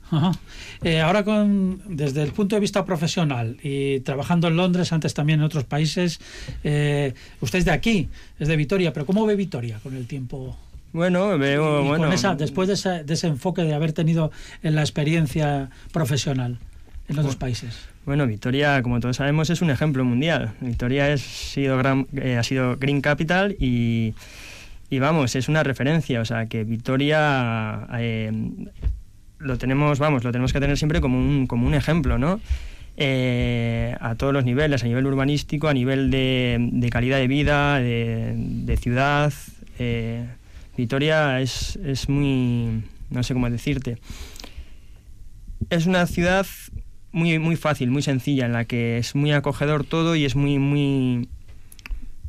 [0.83, 5.39] Eh, ahora, con, desde el punto de vista profesional y trabajando en Londres, antes también
[5.39, 6.21] en otros países,
[6.65, 8.09] eh, usted es de aquí,
[8.41, 10.57] es de Vitoria, pero ¿cómo ve Vitoria con el tiempo?
[10.93, 12.11] Bueno, veo, bueno.
[12.37, 14.31] después de ese, de ese, enfoque de haber tenido
[14.63, 16.59] en la experiencia profesional
[17.09, 17.89] en otros países.
[18.05, 20.53] Bueno, Vitoria, como todos sabemos, es un ejemplo mundial.
[20.61, 24.15] Vitoria es, sido gran, eh, ha sido Green Capital y,
[24.91, 26.21] y, vamos, es una referencia.
[26.21, 28.33] O sea, que Vitoria eh,
[29.39, 32.41] lo tenemos, vamos, lo tenemos que tener siempre como un, como un ejemplo, ¿no?
[32.99, 37.79] Eh, a todos los niveles, a nivel urbanístico, a nivel de, de calidad de vida,
[37.79, 39.33] de, de ciudad.
[40.77, 43.99] Vitoria es, es muy, no sé cómo decirte,
[45.71, 46.47] es una ciudad
[47.13, 50.59] muy, muy fácil, muy sencilla, en la que es muy acogedor todo y es muy,
[50.59, 51.29] muy,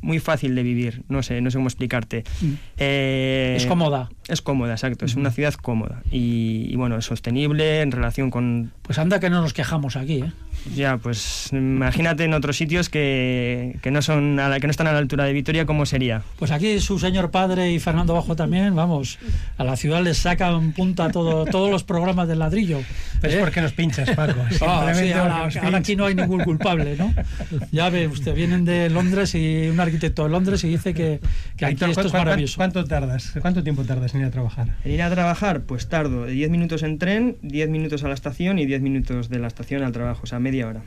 [0.02, 1.02] muy fácil de vivir.
[1.08, 2.24] No sé, no sé cómo explicarte.
[2.40, 2.52] Mm.
[2.76, 4.10] Eh, es cómoda.
[4.28, 5.06] Es cómoda, exacto.
[5.06, 6.02] Es una ciudad cómoda.
[6.10, 8.72] Y, y, bueno, es sostenible en relación con...
[8.82, 10.32] Pues anda que no nos quejamos aquí, ¿eh?
[10.74, 14.86] Ya, pues imagínate en otros sitios que, que no son a la, que no están
[14.86, 16.22] a la altura de Vitoria, ¿cómo sería?
[16.38, 19.18] Pues aquí su señor padre y Fernando Bajo también, vamos,
[19.58, 22.80] a la ciudad les sacan punta todo, todos los programas del ladrillo.
[23.20, 23.42] Pero es ¿Eh?
[23.42, 24.40] porque nos pinchas, Paco.
[24.66, 24.92] Ah,
[25.60, 27.12] ahora, aquí no hay ningún culpable, ¿no?
[27.70, 31.20] Ya ve, usted vienen de Londres y un arquitecto de Londres y dice que,
[31.56, 32.56] que aquí esto es maravilloso.
[32.56, 33.34] ¿Cuánto tardas?
[33.40, 34.68] ¿Cuánto tiempo tardas en ir a trabajar?
[34.84, 38.58] En ir a trabajar, pues tardo 10 minutos en tren, 10 minutos a la estación
[38.58, 40.82] y 10 minutos de la estación al trabajo, o sea, media media hora.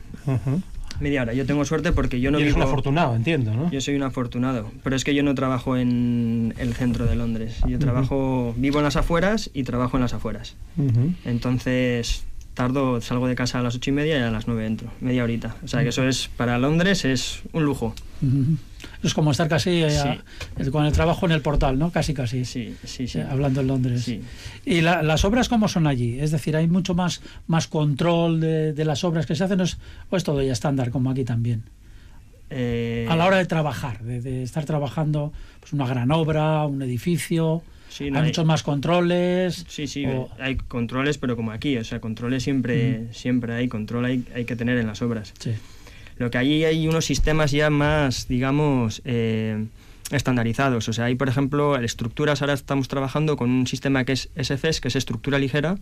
[1.00, 1.34] Media hora.
[1.34, 3.70] Yo tengo suerte porque yo no y eres un afortunado, entiendo, ¿no?
[3.70, 7.58] Yo soy un afortunado, pero es que yo no trabajo en el centro de Londres.
[7.68, 10.56] Yo trabajo, vivo en las afueras y trabajo en las afueras.
[11.24, 12.24] Entonces
[12.58, 15.22] tardo, salgo de casa a las ocho y media y a las nueve entro, media
[15.22, 15.54] horita.
[15.62, 17.94] O sea que eso es, para Londres es un lujo.
[19.04, 20.20] Es como estar casi eh,
[20.72, 21.92] con el trabajo en el portal, ¿no?
[21.92, 22.44] Casi, casi.
[22.44, 23.20] Sí, sí, sí.
[23.20, 24.12] hablando en Londres.
[24.64, 26.18] ¿Y las obras cómo son allí?
[26.18, 30.24] Es decir, ¿hay mucho más, más control de, las obras que se hacen o es
[30.24, 31.62] todo ya estándar como aquí también?
[32.50, 37.62] Eh, a la hora de trabajar, de, estar trabajando pues una gran obra, un edificio...
[38.00, 39.64] hay, muchos más controles.
[39.68, 40.04] Sí, sí,
[40.38, 44.56] hay controles, pero como aquí, o sea, controles siempre, siempre hay, control hay, hay que
[44.56, 45.34] tener en las obras.
[45.38, 45.52] Sí.
[46.16, 49.66] Lo que allí hay unos sistemas ya más, digamos, eh,
[50.10, 50.88] estandarizados.
[50.88, 54.80] O sea, hay, por ejemplo, estructuras, ahora estamos trabajando con un sistema que es SFS,
[54.80, 55.78] que es estructura ligera,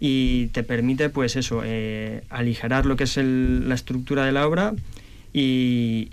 [0.00, 4.74] y te permite, pues eso, eh, aligerar lo que es la estructura de la obra
[5.32, 6.08] y,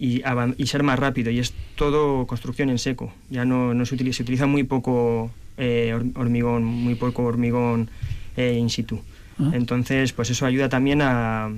[0.58, 1.32] y, ser más rápido.
[1.32, 3.14] Y es todo construcción en seco.
[3.30, 7.90] Ya no, no se, utiliza, se utiliza muy poco eh, hormigón, muy poco hormigón
[8.38, 9.02] in situ.
[9.40, 9.52] Ah.
[9.54, 11.50] Entonces, pues eso ayuda también a,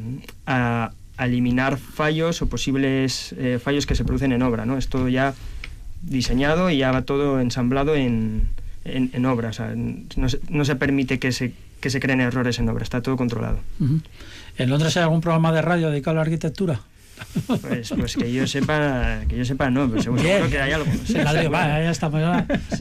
[1.19, 4.65] eliminar fallos o posibles eh, fallos que se producen en obra.
[4.65, 4.77] ¿no?
[4.77, 5.33] Es todo ya
[6.01, 8.47] diseñado y ya va todo ensamblado en,
[8.85, 9.49] en, obra.
[9.49, 12.83] O sea, no, se, no, se, permite que se, que se creen errores en obra,
[12.83, 13.59] está todo controlado.
[14.57, 16.79] ¿En Londres hay algún programa de radio dedicado a la arquitectura?
[17.47, 20.91] Pues, pues que yo sepa, que yo sepa no, pero seguro, que hay algo.
[21.07, 22.23] ya está, pues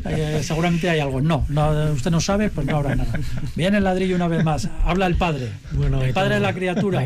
[0.07, 1.20] eh, seguramente hay algo.
[1.20, 3.18] No, no, usted no sabe, pues no habrá nada.
[3.57, 4.68] Viene el ladrillo una vez más.
[4.85, 5.48] Habla el padre.
[5.72, 7.05] Bueno, el padre de la criatura.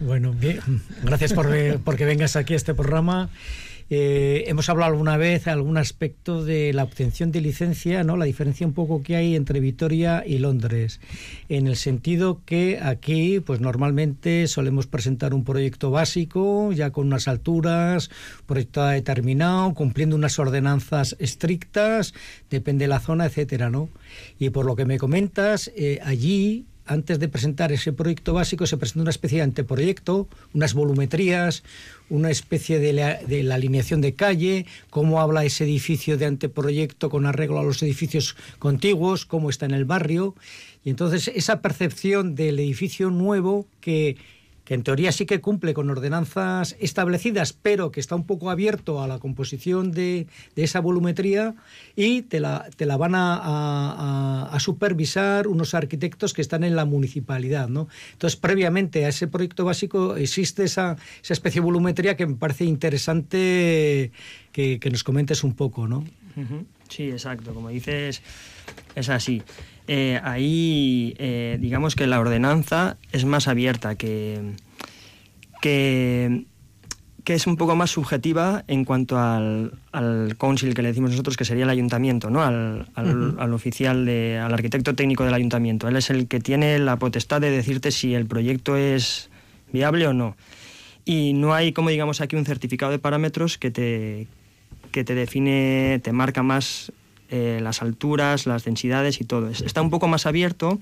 [0.00, 0.60] bueno, bien.
[1.02, 1.48] Gracias por
[1.84, 3.28] porque vengas aquí a este programa.
[3.94, 8.16] Eh, hemos hablado alguna vez algún aspecto de la obtención de licencia, ¿no?
[8.16, 10.98] La diferencia un poco que hay entre Vitoria y Londres,
[11.50, 17.28] en el sentido que aquí, pues normalmente solemos presentar un proyecto básico, ya con unas
[17.28, 18.08] alturas,
[18.46, 22.14] proyecto determinado, cumpliendo unas ordenanzas estrictas,
[22.48, 23.90] depende de la zona, etcétera, ¿no?
[24.38, 28.76] Y por lo que me comentas, eh, allí antes de presentar ese proyecto básico, se
[28.76, 31.62] presenta una especie de anteproyecto, unas volumetrías,
[32.10, 37.58] una especie de la, alineación de calle, cómo habla ese edificio de anteproyecto con arreglo
[37.58, 40.34] a los edificios contiguos, cómo está en el barrio.
[40.84, 44.16] Y entonces esa percepción del edificio nuevo que
[44.72, 49.02] que en teoría sí que cumple con ordenanzas establecidas, pero que está un poco abierto
[49.02, 51.54] a la composición de, esa volumetría
[51.94, 57.68] y te la, te la van a, supervisar unos arquitectos que están en la municipalidad.
[57.68, 57.86] ¿no?
[58.12, 62.64] Entonces, previamente a ese proyecto básico existe esa, esa especie de volumetría que me parece
[62.64, 64.10] interesante
[64.52, 65.86] que, nos comentes un poco.
[65.86, 66.02] ¿no?
[66.88, 67.52] Sí, exacto.
[67.52, 68.22] Como dices,
[68.94, 69.42] es así.
[69.88, 74.54] Eh, ahí eh, digamos que la ordenanza es más abierta, que,
[75.60, 76.44] que,
[77.26, 81.44] es un poco más subjetiva en cuanto al, al council que le decimos nosotros, que
[81.44, 82.42] sería el ayuntamiento, ¿no?
[82.42, 85.88] al, al, oficial, de, al arquitecto técnico del ayuntamiento.
[85.88, 89.30] Él es el que tiene la potestad de decirte si el proyecto es
[89.72, 90.36] viable o no.
[91.04, 94.28] Y no hay, como digamos aquí, un certificado de parámetros que te,
[94.92, 96.92] que te define, te marca más
[97.34, 99.48] eh, las alturas, las densidades y todo.
[99.48, 100.78] Está un poco más abierto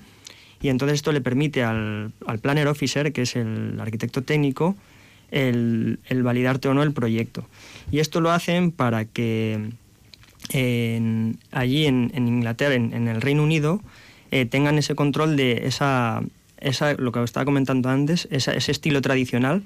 [0.61, 4.75] y entonces esto le permite al, al planner officer, que es el arquitecto técnico,
[5.31, 7.47] el, el, validarte o no el proyecto.
[7.89, 9.71] Y esto lo hacen para que
[11.51, 13.79] allí en, Inglaterra, en, el Reino Unido,
[14.31, 16.21] eh, tengan ese control de esa,
[16.57, 19.63] esa, lo que estaba comentando antes, ese estilo tradicional.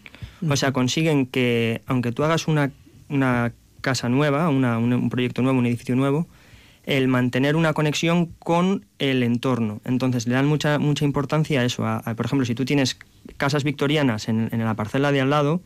[0.48, 2.72] O sea, consiguen que, aunque tú hagas una,
[3.10, 6.28] una casa nueva, un proyecto nuevo, un edificio nuevo,
[6.86, 9.82] el mantener una conexión con el entorno.
[9.86, 11.84] Entonces le dan mucha, mucha importancia a eso.
[12.16, 12.98] por ejemplo, si tú tienes
[13.38, 15.62] casas victorianas en, en, la parcela de al lado,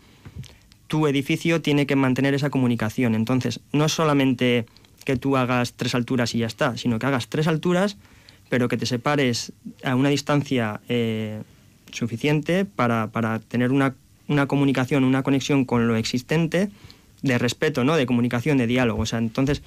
[0.87, 3.15] tu edificio tiene que mantener esa comunicación.
[3.15, 4.65] Entonces, no es solamente
[5.05, 7.97] que tú hagas tres alturas y ya está, sino que hagas tres alturas,
[8.49, 9.53] pero que te separes
[9.83, 11.41] a una distancia eh,
[11.91, 13.95] suficiente para, para tener una,
[14.27, 16.69] una, comunicación, una conexión con lo existente,
[17.21, 17.95] de respeto, ¿no?
[17.95, 19.03] de comunicación, de diálogo.
[19.03, 19.61] O sea, entonces,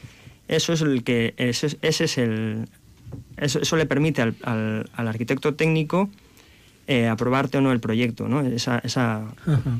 [0.49, 1.35] eso es el que.
[1.37, 2.69] Ese, ese es el.
[3.37, 6.09] Eso, eso, le permite al, al, al arquitecto técnico
[6.89, 8.41] eh, aprobarte o no el proyecto, ¿no?
[8.41, 9.23] Esa, esa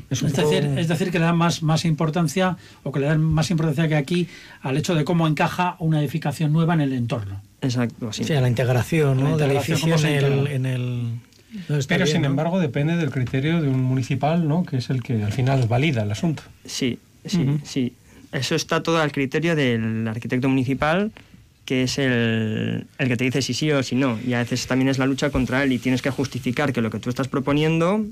[0.09, 3.51] es, decir, es decir, que le dan más, más importancia o que le dan más
[3.51, 4.29] importancia que aquí
[4.61, 7.41] al hecho de cómo encaja una edificación nueva en el entorno.
[7.61, 8.23] Exacto, así.
[8.23, 9.37] Sí, a la integración, ¿no?
[9.37, 11.19] del edificio en el,
[11.89, 14.63] Pero sin embargo depende del criterio de un municipal, ¿no?
[14.63, 16.43] Que es el que al final valida el asunto.
[16.63, 17.93] Sí, sí, sí.
[18.33, 21.11] Eso está todo al criterio del arquitecto municipal
[21.65, 24.19] que es el, el, que te dice si sí o si no.
[24.25, 26.89] Y a veces también es la lucha contra él y tienes que justificar que lo
[26.89, 28.05] que tú estás proponiendo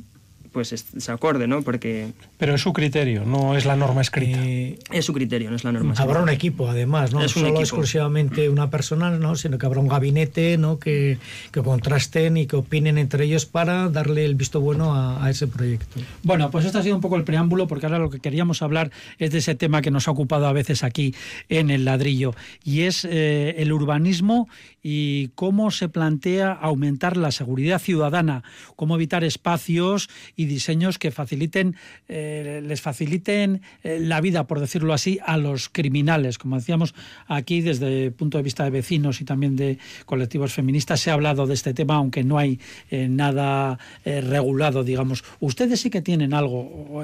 [0.51, 1.61] pues se acorde, ¿no?
[1.61, 2.11] Porque...
[2.37, 4.39] Pero es su criterio, no es la norma escrita.
[4.43, 6.09] Eh, es su criterio, no es la norma escrita.
[6.09, 7.27] Habrá un equipo, además, ¿no?
[7.29, 9.35] Solo exclusivamente una persona, ¿no?
[9.35, 10.77] Sino que habrá un gabinete, ¿no?
[10.77, 11.19] Que,
[11.51, 15.47] que contrasten y que opinen entre ellos para darle el visto bueno a, a, ese
[15.47, 15.99] proyecto.
[16.23, 18.91] Bueno, pues este ha sido un poco el preámbulo, porque ahora lo que queríamos hablar
[19.19, 21.15] es de ese tema que nos ha ocupado a veces aquí
[21.47, 24.49] en el ladrillo, y es eh, el urbanismo
[24.83, 28.43] y cómo se plantea aumentar la seguridad ciudadana,
[28.75, 31.75] cómo evitar espacios y diseños que faciliten,
[32.07, 36.37] eh, les faciliten eh, la vida, por decirlo así, a los criminales.
[36.37, 36.93] Como decíamos
[37.27, 41.13] aquí, desde el punto de vista de vecinos y también de colectivos feministas, se ha
[41.13, 45.23] hablado de este tema, aunque no hay eh, nada regulado, digamos.
[45.39, 47.03] Ustedes sí que tienen algo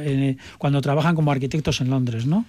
[0.58, 2.46] cuando trabajan como arquitectos en Londres, ¿no?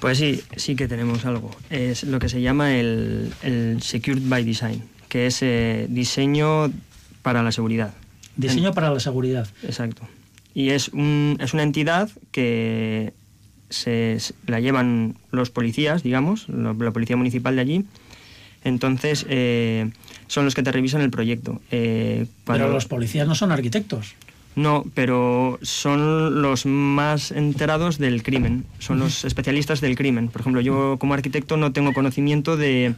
[0.00, 1.50] Pues sí, sí que tenemos algo.
[1.70, 5.44] Es lo que se llama el, el Secured by Design, que es
[5.88, 6.72] diseño
[7.22, 7.94] para la seguridad.
[8.36, 9.48] Diseño para la seguridad.
[9.62, 10.08] Exacto
[10.54, 13.12] y es, un, es una entidad que
[13.70, 17.84] se, la llevan los policías, digamos, la, policía municipal de allí.
[18.64, 19.90] Entonces, eh,
[20.28, 21.60] son los que te revisan el proyecto.
[21.70, 24.14] Eh, pero los policías no son arquitectos.
[24.54, 30.28] No, pero son los más enterados del crimen, son los especialistas del crimen.
[30.28, 32.94] Por ejemplo, yo como arquitecto no tengo conocimiento de,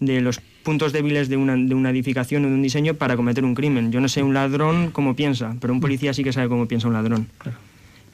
[0.00, 3.44] de los puntos débiles de una, de una edificación o de un diseño para cometer
[3.44, 3.90] un crimen.
[3.90, 6.88] Yo no sé un ladrón cómo piensa, pero un policía sí que sabe cómo piensa
[6.88, 7.28] un ladrón.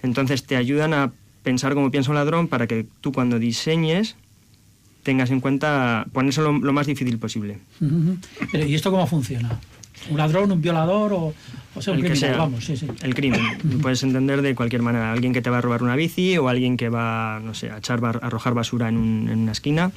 [0.03, 4.17] Entonces te ayudan a pensar cómo piensa un ladrón para que tú cuando diseñes
[5.03, 7.59] tengas en cuenta ponerse lo, más difícil posible.
[8.53, 9.61] ¿Y esto cómo funciona?
[10.11, 11.35] Un ladrón, un violador o,
[11.77, 12.87] o sea, un el criminal, vamos, sí, sí.
[13.03, 13.41] El crimen.
[13.83, 15.13] Puedes entender de cualquier manera.
[15.13, 17.79] Alguien que te va a robar una bici o alguien que va, no sé, a,
[17.79, 19.91] echar, a arrojar basura en, una esquina.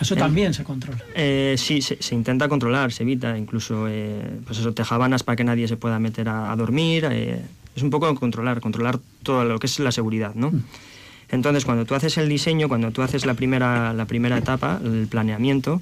[0.00, 0.98] ¿Eso también se controla?
[1.14, 3.38] Eh, sí, se, intenta controlar, se evita.
[3.38, 7.06] Incluso, eh, pues eso, tejabanas para que nadie se pueda meter a, dormir.
[7.10, 7.40] Eh,
[7.76, 10.50] es un poco controlar, controlar todo lo que es la seguridad, ¿no?
[10.50, 10.64] Mm.
[11.30, 15.06] Entonces, cuando tú haces el diseño, cuando tú haces la primera, la primera etapa, el
[15.08, 15.80] planeamiento,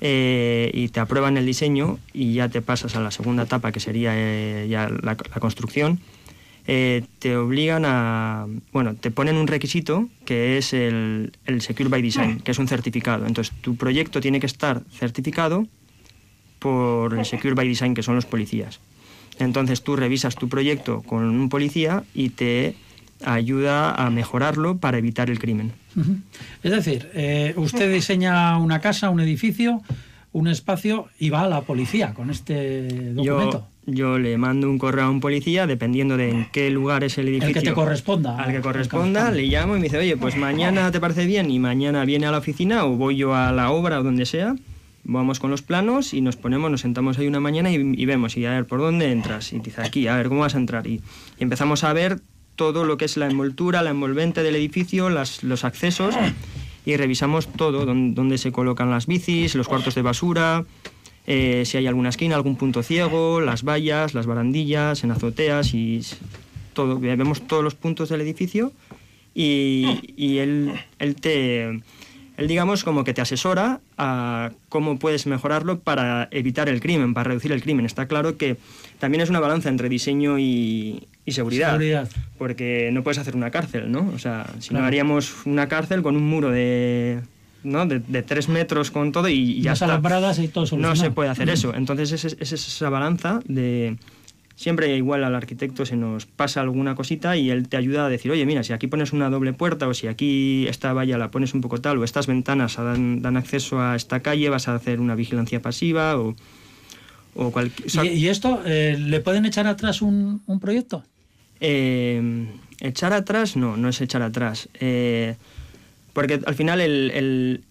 [0.00, 3.80] eh, y te aprueban el diseño y ya te pasas a la segunda etapa que
[3.80, 5.98] sería eh, ya la, construcción,
[6.66, 12.02] eh, te obligan a, bueno, te ponen un requisito que es el, el Secure by
[12.02, 13.26] Design, que es un certificado.
[13.26, 15.66] Entonces tu proyecto tiene que estar certificado
[16.58, 18.80] por el Secure by Design, que son los policías.
[19.38, 22.74] Entonces tú revisas tu proyecto con un policía y te
[23.24, 25.72] ayuda a mejorarlo para evitar el crimen.
[26.62, 29.82] Es decir, eh, usted diseña una casa, un edificio,
[30.32, 33.66] un espacio y va a la policía con este documento.
[33.86, 37.28] Yo, le mando un correo a un policía, dependiendo de en qué lugar es el
[37.28, 37.48] edificio.
[37.48, 38.36] El que te corresponda.
[38.36, 41.58] Al que corresponda, le llamo y me dice, oye, pues mañana te parece bien y
[41.58, 44.56] mañana viene a la oficina o voy yo a la obra o donde sea.
[45.04, 48.44] Vamos con los planos y nos ponemos, nos sentamos ahí una mañana y, vemos, y
[48.44, 49.54] a ver, ¿por dónde entras?
[49.54, 50.86] Y dice, aquí, a ver, ¿cómo vas a entrar?
[50.86, 51.00] y
[51.38, 52.20] empezamos a ver
[52.58, 56.16] todo lo que es la envoltura, la envolvente del edificio, los accesos
[56.84, 60.64] y revisamos todo, donde, se colocan las bicis, los cuartos de basura,
[61.28, 66.00] eh, si hay alguna esquina, algún punto ciego, las vallas, las barandillas, en azoteas y
[66.72, 66.98] todo.
[66.98, 68.72] Vemos todos los puntos del edificio
[69.34, 70.74] y, él,
[71.20, 71.80] te,
[72.38, 77.28] él, digamos, como que te asesora a cómo puedes mejorarlo para evitar el crimen, para
[77.28, 77.84] reducir el crimen.
[77.84, 78.56] Está claro que
[79.00, 82.08] también es una balanza entre diseño y, seguridad, Seguridad.
[82.38, 84.10] Porque no puedes hacer una cárcel, ¿no?
[84.14, 84.82] O sea, si Claro.
[84.82, 87.20] no haríamos una cárcel con un muro de,
[87.64, 87.86] ¿no?
[87.86, 90.00] de, de tres metros con todo y, y ya está.
[90.38, 91.74] y todo No se puede hacer eso.
[91.74, 93.96] Entonces es, es esa balanza de...
[94.58, 98.32] Siempre igual al arquitecto se nos pasa alguna cosita y él te ayuda a decir,
[98.32, 101.54] oye, mira, si aquí pones una doble puerta o si aquí esta valla la pones
[101.54, 104.98] un poco tal o estas ventanas dan, dan acceso a esta calle, vas a hacer
[104.98, 106.34] una vigilancia pasiva o,
[107.36, 108.06] o cualquier...
[108.06, 111.04] ¿Y, y esto eh, le pueden echar atrás un, un proyecto?
[111.60, 112.48] Eh,
[112.80, 114.68] echar atrás, no, no es echar atrás.
[114.80, 115.36] Eh,
[116.12, 117.64] porque al final el, el,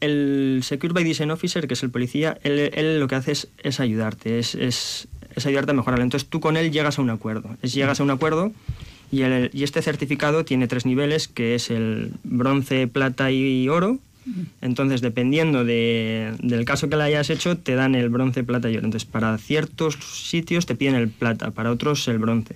[0.00, 3.48] el Secure by Design Officer, que es el policía, él, él lo que hace es,
[3.62, 6.04] es ayudarte, es, es, es ayudarte a mejorarlo.
[6.04, 7.56] Entonces tú con él llegas a un acuerdo.
[7.62, 8.52] Es, llegas a un acuerdo
[9.12, 13.98] y, el- y este certificado tiene tres niveles, que es el bronce, plata y oro.
[14.62, 18.76] Entonces, dependiendo de- del caso que le hayas hecho, te dan el bronce, plata y
[18.78, 18.86] oro.
[18.86, 22.54] Entonces, para ciertos sitios te piden el plata, para otros el bronce.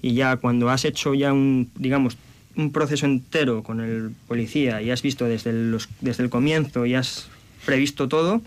[0.00, 2.16] Y ya cuando has hecho ya un, digamos,
[2.56, 6.94] un proceso entero con el policía y has visto desde, los, desde el comienzo y
[6.94, 7.26] has
[7.66, 8.40] previsto todo,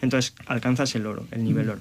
[0.00, 1.80] entonces alcanzas el oro, el nivel oro.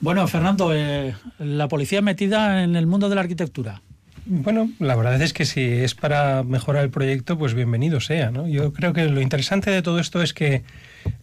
[0.00, 3.82] Bueno, Fernando, eh, la policía metida en el mundo de la arquitectura.
[4.24, 8.46] Bueno, la verdad es que si es para mejorar el proyecto, pues bienvenido sea, ¿no?
[8.48, 10.62] Yo creo que lo interesante de todo esto es que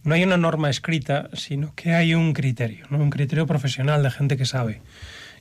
[0.04, 2.98] no hay una norma escrita, sino que hay un criterio, ¿no?
[2.98, 4.80] Un criterio profesional de gente que sabe.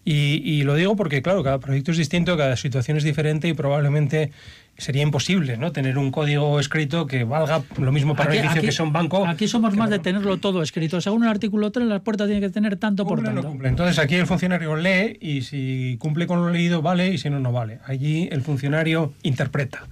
[0.06, 3.54] Y, y lo digo porque, claro, cada proyecto es distinto, cada situación es diferente y
[3.54, 4.32] probablemente
[4.78, 5.72] sería imposible, ¿no?
[5.72, 9.26] Tener un código escrito que valga lo mismo para un edificio que sea un banco.
[9.26, 11.02] aquí somos más de tenerlo todo escrito.
[11.02, 13.48] Según el artículo 3, la puerta tiene que tener tanto por no tanto.
[13.48, 13.70] cumple.
[13.70, 17.40] Entonces aquí el funcionario lee y si cumple con lo leído vale y si no,
[17.40, 17.80] no vale.
[17.86, 19.88] Allí el funcionario interpreta.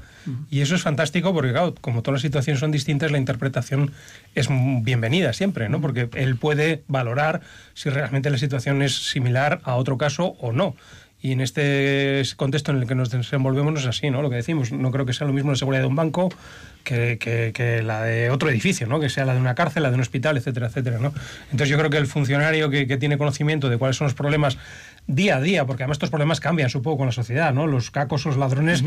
[0.49, 3.91] Y eso es fantástico porque, claro, como todas las situaciones son distintas, la interpretación
[4.33, 5.81] es bienvenida siempre, ¿no?
[5.81, 7.41] Porque él puede valorar
[7.73, 10.75] si realmente la situación es similar a otro caso o no.
[11.21, 14.21] Y en este contexto en el que nos desenvolvemos no es así, ¿no?
[14.21, 16.29] Lo que decimos, no creo que sea lo mismo la seguridad de un banco
[16.83, 18.99] que, que- que la de otro edificio, ¿no?
[18.99, 21.13] Que sea la de una cárcel, la de un hospital, etcétera, etcétera, ¿no?
[21.45, 24.57] Entonces yo creo que el funcionario que, que tiene conocimiento de cuáles son los problemas
[25.07, 27.67] día a día, porque además estos problemas cambian, supongo, con la sociedad, ¿no?
[27.67, 28.83] Los cacos, los ladrones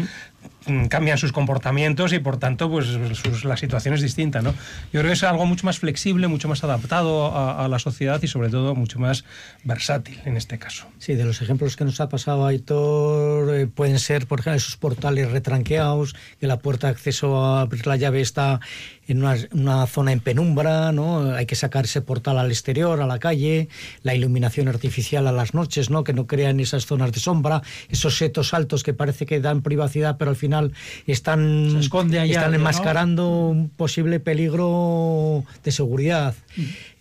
[0.66, 4.50] mm, cambian sus comportamientos y por tanto, pues sus- la situación es distinta, ¿no?
[4.92, 8.20] Yo creo que es algo mucho más flexible, mucho más adaptado a, a la sociedad
[8.22, 9.24] y sobre todo mucho más
[9.64, 10.86] versátil en este caso.
[10.98, 14.76] Sí, de los ejemplos que nos ha pasado Aitor, eh, pueden ser, por ejemplo, esos
[14.76, 18.60] portales retranqueados, que la puerta de acceso a abrir la llave está
[19.08, 21.32] en una, una zona en penumbra, ¿no?
[21.34, 23.68] Hay que sacar ese portal al exterior, a la calle,
[24.02, 26.04] la iluminación artificial a las noches, ¿no?
[26.04, 30.16] Que no crean esas zonas de sombra, esos setos altos que parece que dan privacidad,
[30.18, 30.72] pero al final
[31.06, 32.58] están, Se esconde allá, están ¿no?
[32.58, 36.34] enmascarando un posible peligro de seguridad.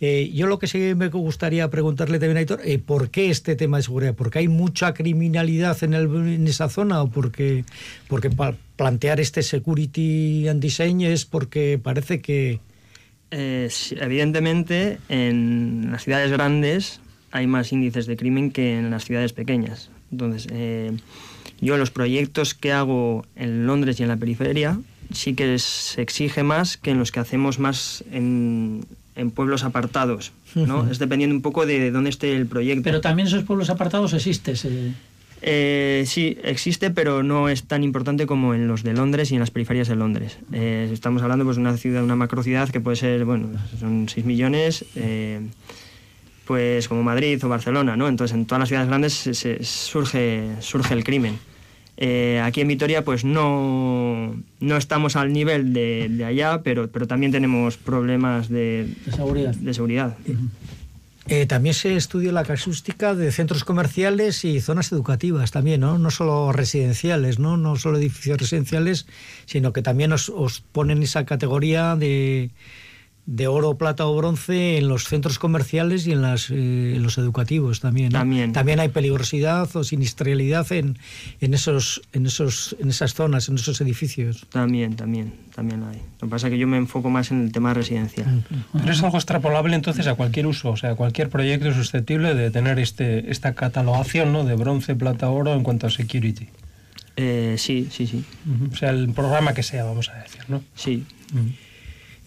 [0.00, 3.56] Eh, yo lo que sí me gustaría preguntarle también a Aitor, eh, ¿por qué este
[3.56, 4.14] tema de seguridad?
[4.14, 7.64] ¿Porque hay mucha criminalidad en, el- en esa zona o porque,
[8.08, 12.60] porque pa- plantear este security and design es porque parece que...
[13.30, 13.68] Eh,
[14.00, 17.00] evidentemente, en las ciudades grandes
[17.30, 19.90] hay más índices de crimen que en las ciudades pequeñas.
[20.10, 20.92] Entonces, eh,
[21.60, 24.80] yo los proyectos que hago en Londres y en la periferia
[25.12, 28.84] sí que se exige más que en los que hacemos más en,
[29.18, 30.32] en pueblos apartados.
[30.54, 30.80] ¿no?
[30.80, 30.90] Ujú.
[30.90, 32.84] Es dependiendo un poco de dónde esté el proyecto.
[32.84, 34.56] Pero también esos pueblos apartados existen.
[35.40, 39.40] Eh, sí, existe, pero no es tan importante como en los de Londres y en
[39.40, 40.38] las periferias de Londres.
[40.52, 44.26] Eh, estamos hablando pues, de una ciudad, una macrociudad que puede ser, bueno, son 6
[44.26, 45.40] millones, eh,
[46.44, 48.08] pues como Madrid o Barcelona, ¿no?
[48.08, 51.38] Entonces en todas las ciudades grandes se- se- surge, surge el crimen.
[52.00, 57.08] Eh, aquí en Vitoria pues no, no estamos al nivel de, de allá, pero, pero
[57.08, 59.54] también tenemos problemas de, De seguridad.
[59.54, 60.16] de seguridad.
[61.26, 65.98] Eh, también se estudia la casuística de centros comerciales y zonas educativas también, ¿no?
[65.98, 67.56] No solo residenciales, ¿no?
[67.56, 69.06] No solo edificios residenciales,
[69.44, 72.50] sino que también os, os ponen esa categoría de,
[73.28, 77.18] de oro, plata o bronce en los centros comerciales y en, las, eh, en los
[77.18, 78.08] educativos también.
[78.10, 78.20] ¿no?
[78.20, 78.80] También.
[78.80, 80.98] hay peligrosidad o siniestralidad en,
[81.42, 84.46] en, esos, en, esos, en esas zonas, en esos edificios.
[84.48, 86.00] También, también, también hay.
[86.22, 88.44] Lo que pasa es que yo me enfoco más en el tema residencial.
[88.72, 92.50] Pero es algo extrapolable entonces a cualquier uso, o sea, cualquier proyecto es susceptible de
[92.50, 94.44] tener este, esta catalogación ¿no?
[94.44, 96.48] de bronce, plata, oro en cuanto a security.
[97.16, 98.24] Eh, sí, sí, sí.
[98.72, 100.62] O sea, el programa que sea, vamos a decir, ¿no?
[100.74, 101.04] Sí.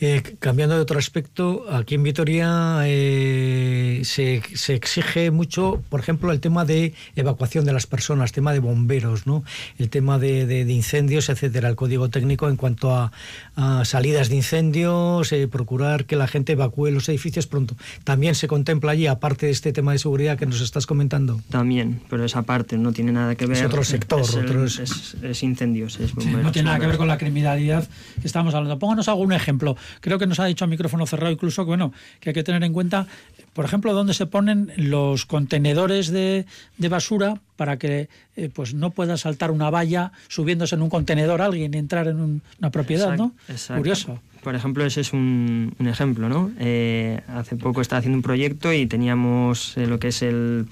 [0.04, 6.32] Eh, cambiando de otro aspecto, aquí en Vitoria eh, se, se, exige mucho, por ejemplo,
[6.32, 9.44] el tema de evacuación de las personas, tema de bomberos, ¿no?
[9.78, 13.12] el tema de, de, de incendios, etcétera, el código técnico en cuanto a,
[13.56, 17.76] a salidas de incendios, eh, procurar que la gente evacúe los edificios pronto.
[18.04, 21.40] También se contempla allí, aparte de este tema de seguridad que nos estás comentando.
[21.50, 23.58] También, pero esa parte no tiene nada que ver.
[23.58, 26.00] Es otro sector, es, el, otro es, es, incendios.
[26.00, 27.88] Es sí, no tiene nada que ver con la criminalidad
[28.20, 28.80] que estamos hablando.
[28.80, 32.30] Pónganos algún ejemplo creo que nos ha dicho a micrófono cerrado incluso que bueno que
[32.30, 33.08] hay que tener en cuenta
[33.54, 36.46] por ejemplo dónde se ponen los contenedores de,
[36.78, 41.42] de basura para que eh, pues no pueda saltar una valla subiéndose en un contenedor
[41.42, 43.80] alguien y entrar en un, una propiedad exacto, no exacto.
[43.80, 44.20] curioso.
[44.44, 48.74] Por ejemplo ese es un, un ejemplo no eh, hace poco estaba haciendo un proyecto
[48.74, 50.68] y teníamos eh, lo que es el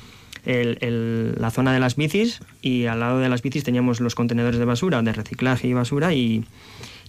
[0.45, 4.15] el, el, la zona de las bicis y al lado de las bicis teníamos los
[4.15, 6.45] contenedores de basura, de reciclaje y basura y,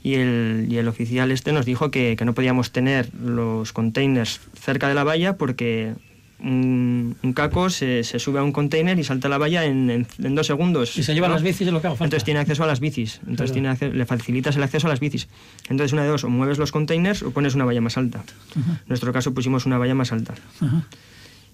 [0.03, 4.41] y el, y el oficial este nos dijo que, que, no podíamos tener los containers
[4.55, 5.95] cerca de la valla porque
[6.43, 9.91] un, un caco se, se, sube a un container y salta a la valla en,
[9.91, 10.97] en, en dos segundos.
[10.97, 11.35] Y se lleva ¿no?
[11.35, 12.05] las bicis y lo que haga falta.
[12.05, 13.21] Entonces tiene acceso a las bicis.
[13.27, 15.29] Entonces tiene acceso, le facilitas el acceso a las bicis.
[15.69, 18.23] Entonces una de dos, o mueves los containers o pones una valla más alta.
[18.57, 18.71] Uh -huh.
[18.71, 20.35] En nuestro caso pusimos una valla más alta.
[20.61, 20.83] Uh -huh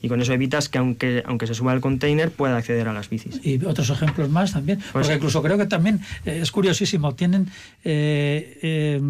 [0.02, 3.08] y con eso evitas que aunque, aunque se suba al container pueda acceder a las
[3.08, 3.40] bicis.
[3.44, 7.48] Y otros ejemplos más también, pues porque incluso creo que también eh, es curiosísimo, tienen
[7.84, 9.00] eh, eh,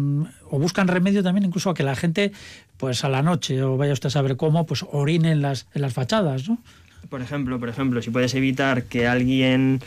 [0.49, 2.31] o buscan remedio también incluso a que la gente
[2.77, 5.81] pues a la noche o vaya usted a saber cómo pues orine en las, en
[5.81, 6.59] las fachadas, ¿no?
[7.09, 9.81] Por ejemplo, por ejemplo, si puedes evitar que alguien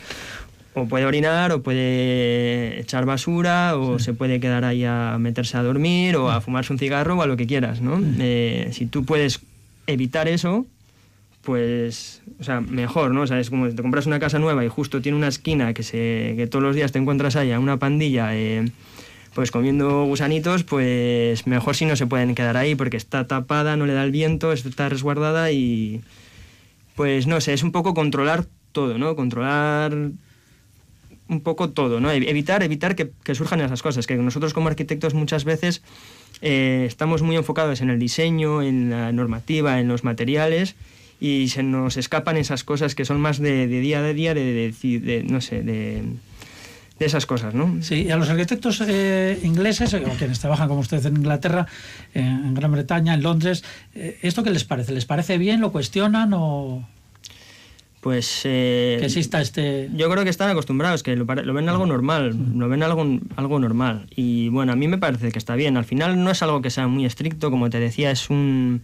[0.73, 4.05] o puede orinar o puede echar basura o sí.
[4.05, 7.27] se puede quedar ahí a meterse a dormir o a fumarse un cigarro o a
[7.27, 7.99] lo que quieras, ¿no?
[7.99, 8.15] Sí.
[8.19, 9.41] Eh, si tú puedes
[9.87, 10.65] evitar eso,
[11.41, 13.21] pues, o sea, mejor, ¿no?
[13.21, 15.73] O sea, es como si te compras una casa nueva y justo tiene una esquina
[15.73, 18.65] que, se, que todos los días te encuentras ahí a una pandilla, eh,
[19.33, 23.85] pues comiendo gusanitos, pues mejor si no se pueden quedar ahí porque está tapada, no
[23.85, 26.01] le da el viento, está resguardada y,
[26.95, 29.15] pues no sé, es un poco controlar todo, ¿no?
[29.15, 29.93] Controlar
[31.27, 32.11] un poco todo, ¿no?
[32.11, 35.81] Evitar, evitar que, surjan esas cosas, que nosotros como arquitectos muchas veces
[36.41, 40.75] eh, estamos muy enfocados en el diseño, en la normativa, en los materiales
[41.21, 44.43] y se nos escapan esas cosas que son más de, de día a día, de,
[44.43, 46.01] de, de, no sé, de,
[46.97, 47.77] de esas cosas, ¿no?
[47.81, 51.67] Sí, y a los arquitectos eh, ingleses, o quienes trabajan como ustedes en Inglaterra,
[52.15, 53.63] eh, en Gran Bretaña, en Londres,
[53.93, 54.93] eh, ¿esto qué les parece?
[54.93, 55.61] ¿Les parece bien?
[55.61, 56.89] ¿Lo cuestionan o...?
[58.01, 58.41] Pues...
[58.45, 59.91] Eh, que exista este...
[59.93, 63.59] Yo creo que están acostumbrados, que lo, lo ven algo normal, lo ven algo, algo
[63.59, 64.07] normal.
[64.15, 65.77] Y bueno, a mí me parece que está bien.
[65.77, 68.81] Al final no es algo que sea muy estricto, como te decía, es un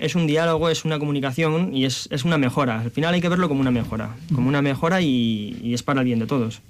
[0.00, 2.80] es un diálogo, es una comunicación y es, es, una mejora.
[2.80, 6.00] Al final hay que verlo como una mejora, como una mejora y, y, es para
[6.00, 6.62] el bien de todos.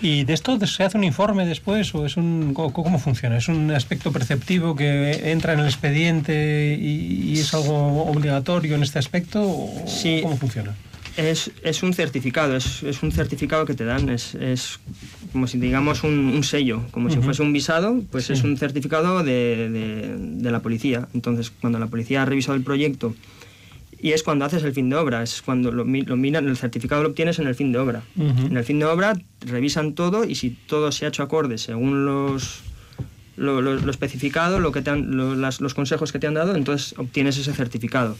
[0.00, 3.36] ¿Y de esto se hace un informe después o es un cómo funciona?
[3.36, 8.84] ¿Es un aspecto perceptivo que entra en el expediente y, y es algo obligatorio en
[8.84, 9.42] este aspecto?
[9.42, 10.20] O sí.
[10.22, 10.74] ¿Cómo funciona?
[11.18, 14.78] Es, es, un certificado, es, es, un certificado que te dan, es, es
[15.32, 17.14] como si digamos un, un sello, como uh -huh.
[17.14, 18.34] si fuese un visado, pues sí.
[18.34, 21.08] es un certificado de, de, de, la policía.
[21.14, 23.16] Entonces, cuando la policía ha revisado el proyecto,
[24.00, 27.02] y es cuando haces el fin de obra, es cuando lo, lo miran, el certificado
[27.02, 28.04] lo obtienes en el fin de obra.
[28.14, 28.46] Uh -huh.
[28.52, 32.04] En el fin de obra revisan todo y si todo se ha hecho acorde según
[32.06, 32.60] los,
[33.36, 36.34] lo, lo, lo especificado, lo que te han, lo, las, los consejos que te han
[36.34, 38.16] dado, entonces obtienes ese certificado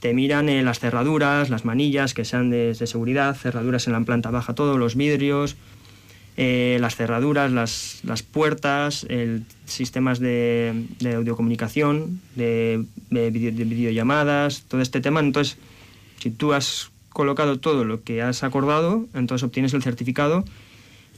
[0.00, 4.00] te miran eh, las cerraduras, las manillas que sean de, de, seguridad, cerraduras en la
[4.00, 5.56] planta baja, todos los vidrios,
[6.36, 13.64] eh, las cerraduras, las, las puertas, el, sistemas de, de audiocomunicación, de, de, video, de,
[13.64, 15.18] videollamadas, todo este tema.
[15.18, 15.58] Entonces,
[16.20, 20.44] si tú has colocado todo lo que has acordado, entonces obtienes el certificado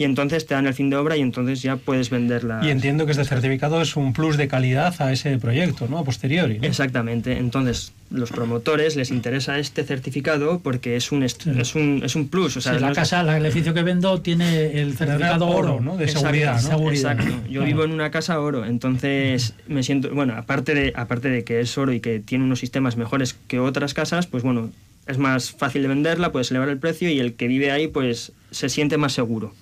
[0.00, 2.60] y entonces te dan el fin de obra y entonces ya puedes venderla.
[2.62, 5.98] Y entiendo que este certificado es un plus de calidad a ese proyecto, ¿no?
[5.98, 6.58] A posteriori.
[6.58, 6.66] ¿no?
[6.66, 7.36] Exactamente.
[7.36, 11.50] Entonces, los promotores les interesa este certificado porque es un, sí.
[11.54, 12.56] es un, es un plus.
[12.56, 15.80] O sea, sí, la no casa, el edificio que vendo tiene el certificado oro, oro,
[15.82, 15.98] ¿no?
[15.98, 16.82] De seguridad, Exacto.
[16.82, 16.90] ¿no?
[16.90, 17.24] Exacto.
[17.46, 17.66] Yo claro.
[17.66, 21.76] vivo en una casa oro, entonces me siento, bueno, aparte de, aparte de que es
[21.76, 24.70] oro y que tiene unos sistemas mejores que otras casas, pues bueno,
[25.06, 28.32] es más fácil de venderla, puedes elevar el precio y el que vive ahí pues
[28.50, 29.54] se siente más seguro.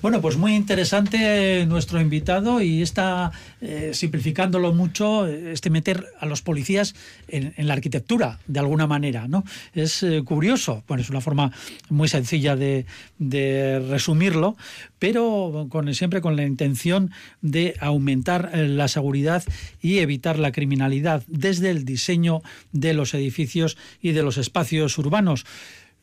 [0.00, 6.26] Bueno, pues muy interesante eh, nuestro invitado y está eh, simplificándolo mucho, este meter a
[6.26, 6.94] los policías
[7.28, 9.44] en, la arquitectura de alguna manera, ¿no?
[9.74, 11.52] Es eh, curioso, bueno, es una forma
[11.90, 12.86] muy sencilla de,
[13.18, 14.56] de resumirlo,
[14.98, 17.10] pero con, siempre con la intención
[17.42, 19.44] de aumentar eh, la seguridad
[19.80, 25.44] y evitar la criminalidad desde el diseño de los edificios y de los espacios urbanos.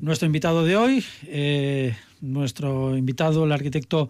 [0.04, 4.10] Nuestro invitado de hoy, eh, nuestro invitado, el arquitecto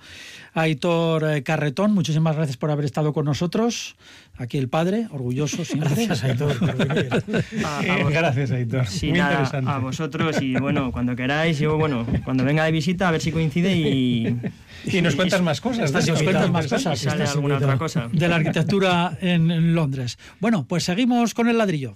[0.53, 1.93] Aitor eh, Carretón.
[1.93, 3.95] Muchísimas gracias por haber estado con nosotros.
[4.38, 6.05] Aquí el padre, orgulloso siempre.
[6.05, 6.55] Gracias, Aitor.
[8.11, 8.86] gracias, Aitor.
[9.01, 9.72] Muy interesante.
[9.72, 13.32] A vosotros y bueno, cuando queráis, yo bueno, cuando venga de visita a ver si
[13.32, 14.39] coincide y...
[14.86, 15.91] Y nos cuentas más cosas.
[15.91, 16.99] nos cuentas más cosas.
[16.99, 18.09] sale alguna otra cosa.
[18.11, 20.18] De la arquitectura en Londres.
[20.39, 21.95] Bueno, pues seguimos con el ladrillo.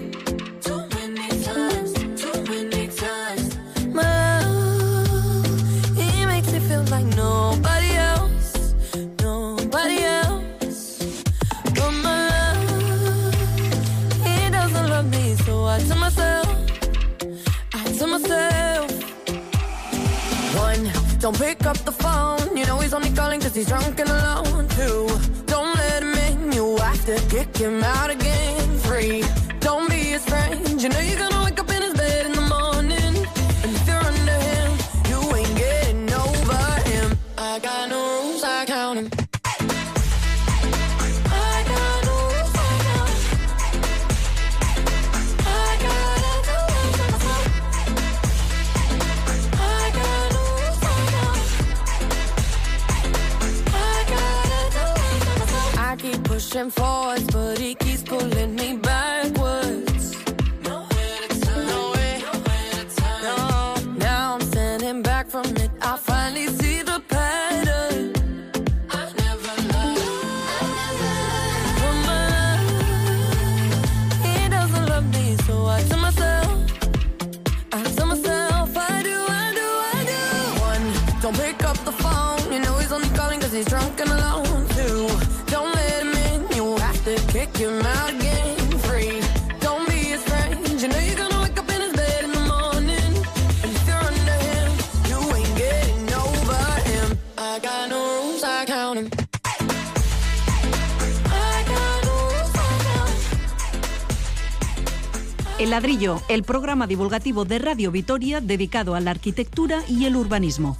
[105.61, 110.75] El Ladrillo, el programa divulgativo de Radio Vitoria dedicado a la arquitectura y el urbanismo.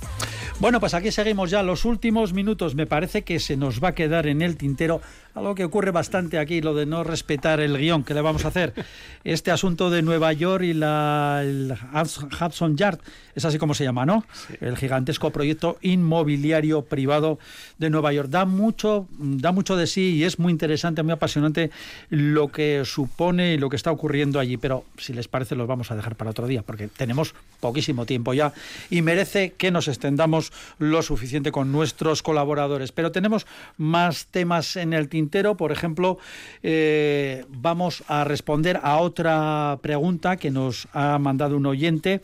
[0.59, 2.73] Bueno, pues aquí seguimos ya los últimos minutos.
[2.73, 4.99] Me parece que se nos va a quedar en el tintero
[5.33, 8.49] algo que ocurre bastante aquí, lo de no respetar el guion que le vamos a
[8.49, 8.73] hacer.
[9.23, 12.99] Este asunto de Nueva York y la, el Hudson Yard,
[13.35, 14.25] es así como se llama, ¿no?
[14.59, 17.37] El gigantesco proyecto inmobiliario privado
[17.77, 18.29] de Nueva York.
[18.29, 21.69] Da mucho, da mucho de sí y es muy interesante, muy apasionante
[22.09, 24.57] lo que supone y lo que está ocurriendo allí.
[24.57, 28.33] Pero si les parece, los vamos a dejar para otro día, porque tenemos poquísimo tiempo
[28.33, 28.53] ya
[28.89, 32.91] y merece que nos extendamos lo suficiente con nuestros colaboradores.
[32.91, 33.45] Pero tenemos
[33.77, 35.20] más temas en el tintero.
[35.29, 36.17] Por ejemplo,
[36.63, 42.21] eh, vamos a responder a otra pregunta que nos ha mandado un oyente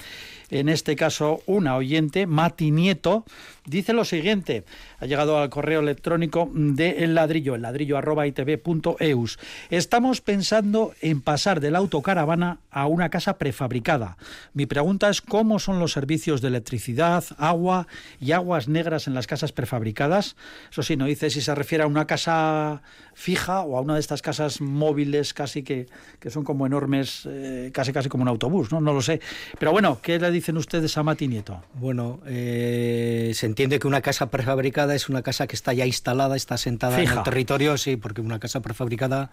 [0.50, 3.26] en este caso una oyente, Mati Nieto,
[3.66, 4.64] dice lo siguiente,
[5.00, 9.40] ha llegado al correo electrónico de El Ladrillo, el ladrillo itv.eus.
[9.70, 14.18] Estamos pensando en pasar de la autocaravana a una casa prefabricada.
[14.54, 17.88] Mi pregunta es cómo son los servicios de electricidad, agua
[18.20, 20.36] y aguas negras en las casas prefabricadas.
[20.72, 22.82] Eso sí, no dice si se refiere a una casa
[23.14, 25.88] fija o a una de estas casas móviles casi que,
[26.20, 28.80] que son como enormes, eh, casi casi como un autobús, ¿no?
[28.80, 29.20] No lo sé.
[29.60, 31.64] Pero bueno, ¿qué le dicen ustedes a Mati Nieto?
[31.74, 36.36] Bueno, eh, se entiende que una casa prefabricada es una casa que está ya instalada,
[36.36, 39.32] está sentada en el territorio, sí, porque una casa prefabricada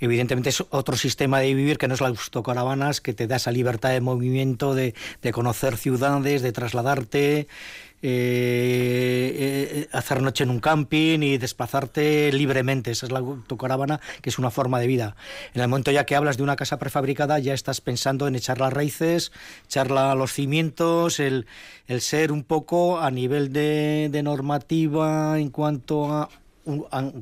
[0.00, 3.52] evidentemente es otro sistema de vivir que no es las autocaravanas, que te da esa
[3.52, 7.46] libertad de movimiento, de, de conocer ciudades, de trasladarte.
[8.04, 12.90] Eh, eh, hacer noche en un camping y desplazarte libremente.
[12.90, 15.14] Esa es la autocaravana, que es una forma de vida.
[15.54, 18.60] En el momento ya que hablas de una casa prefabricada, ya estás pensando en echar
[18.60, 19.30] las raíces,
[19.66, 21.46] echar los cimientos, el,
[21.86, 26.28] el, ser un poco a nivel de, de normativa en cuanto a,
[26.90, 27.12] a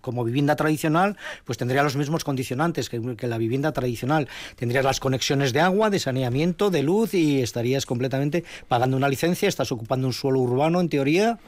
[0.00, 4.28] como vivienda tradicional, pues tendría los mismos condicionantes que, que, la vivienda tradicional.
[4.56, 9.48] Tendrías las conexiones de agua, de saneamiento, de luz y estarías completamente pagando una licencia,
[9.48, 11.38] estás ocupando un suelo urbano en teoría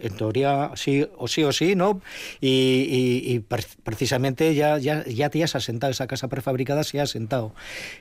[0.00, 2.00] en teoría sí o sí o sí, ¿no?
[2.40, 3.40] Y,
[3.82, 7.54] precisamente ya, ya, ya te has asentado, esa casa prefabricada se ha asentado.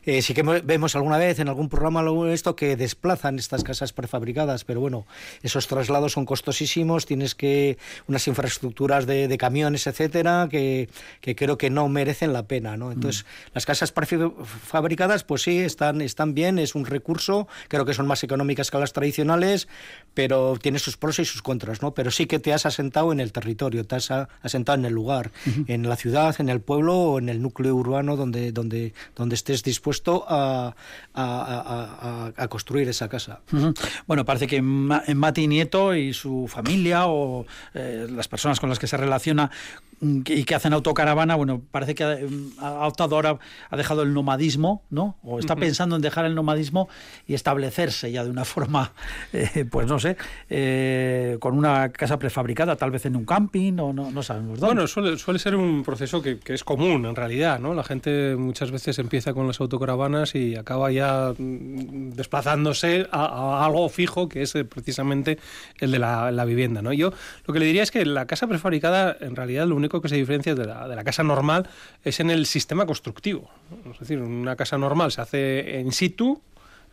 [0.06, 4.64] Eh, sí que vemos alguna vez en algún programa esto que desplazan estas casas prefabricadas,
[4.64, 5.06] pero bueno,
[5.42, 7.78] esos traslados son costosísimos, tienes que
[8.08, 10.90] unas infraestructuras de, camiones, etcétera, que,
[11.22, 12.92] que, creo que no merecen la pena, ¿no?
[12.92, 13.52] Entonces, mm.
[13.56, 18.24] las casas prefabricadas, pues sí, están, están bien, es un recurso, creo que son más
[18.24, 19.68] económicas que las tradicionales,
[20.14, 21.82] pero tiene sus pros y sus contras.
[21.84, 21.94] ¿No?
[21.94, 24.10] Pero sí que te has asentado en el territorio, te has
[24.42, 25.32] asentado en el lugar,
[25.68, 29.64] en la ciudad, en el pueblo o en el núcleo urbano donde, donde, donde estés
[29.64, 30.76] dispuesto a,
[31.14, 33.42] a, construir esa casa.
[34.08, 38.88] Bueno, parece que Mati Nieto y su familia o eh, las personas con las que
[38.88, 39.52] se relaciona
[40.04, 42.04] y que hacen autocaravana, bueno, parece que
[42.60, 45.18] ha, optado ahora, ha dejado el nomadismo, ¿no?
[45.24, 46.90] O está pensando en dejar el nomadismo
[47.28, 48.92] y establecerse ya de una forma,
[49.34, 50.18] eh, pues no sé,
[50.50, 54.74] eh, con una casa prefabricada, tal vez en un camping o no, no sabemos dónde.
[54.76, 57.74] Bueno, suele, suele ser un proceso que, es común en realidad, ¿no?
[57.74, 63.90] La gente muchas veces empieza con las autocaravanas y acaba ya mm, desplazándose a, algo
[63.90, 65.38] fijo que es eh, precisamente
[65.80, 66.94] el de la, la vivienda, ¿no?
[66.94, 67.12] Yo
[67.46, 70.16] lo que le diría es que la casa prefabricada en realidad lo único que se
[70.16, 71.68] diferencia de la, de la casa normal
[72.04, 73.50] es en el sistema constructivo.
[73.92, 76.42] Es decir, una casa normal se hace en situ,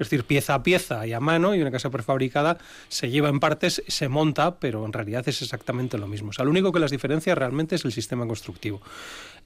[0.01, 3.39] es decir, pieza a pieza y a mano, y una casa prefabricada se lleva en
[3.39, 6.31] partes, se monta, pero en realidad es exactamente lo mismo.
[6.31, 8.81] O sea, lo único que las diferencia realmente es el sistema constructivo.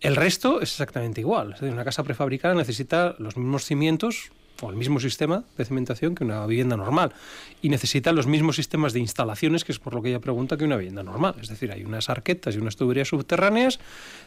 [0.00, 1.54] El resto es exactamente igual.
[1.54, 4.30] Es una casa prefabricada necesita los mismos cimientos,
[4.62, 7.12] o el mismo sistema de cimentación que una vivienda normal
[7.60, 10.64] y necesita los mismos sistemas de instalaciones, que es por lo que ella pregunta, que
[10.64, 11.34] una vivienda normal.
[11.40, 13.80] Es decir, hay unas arquetas y unas tuberías subterráneas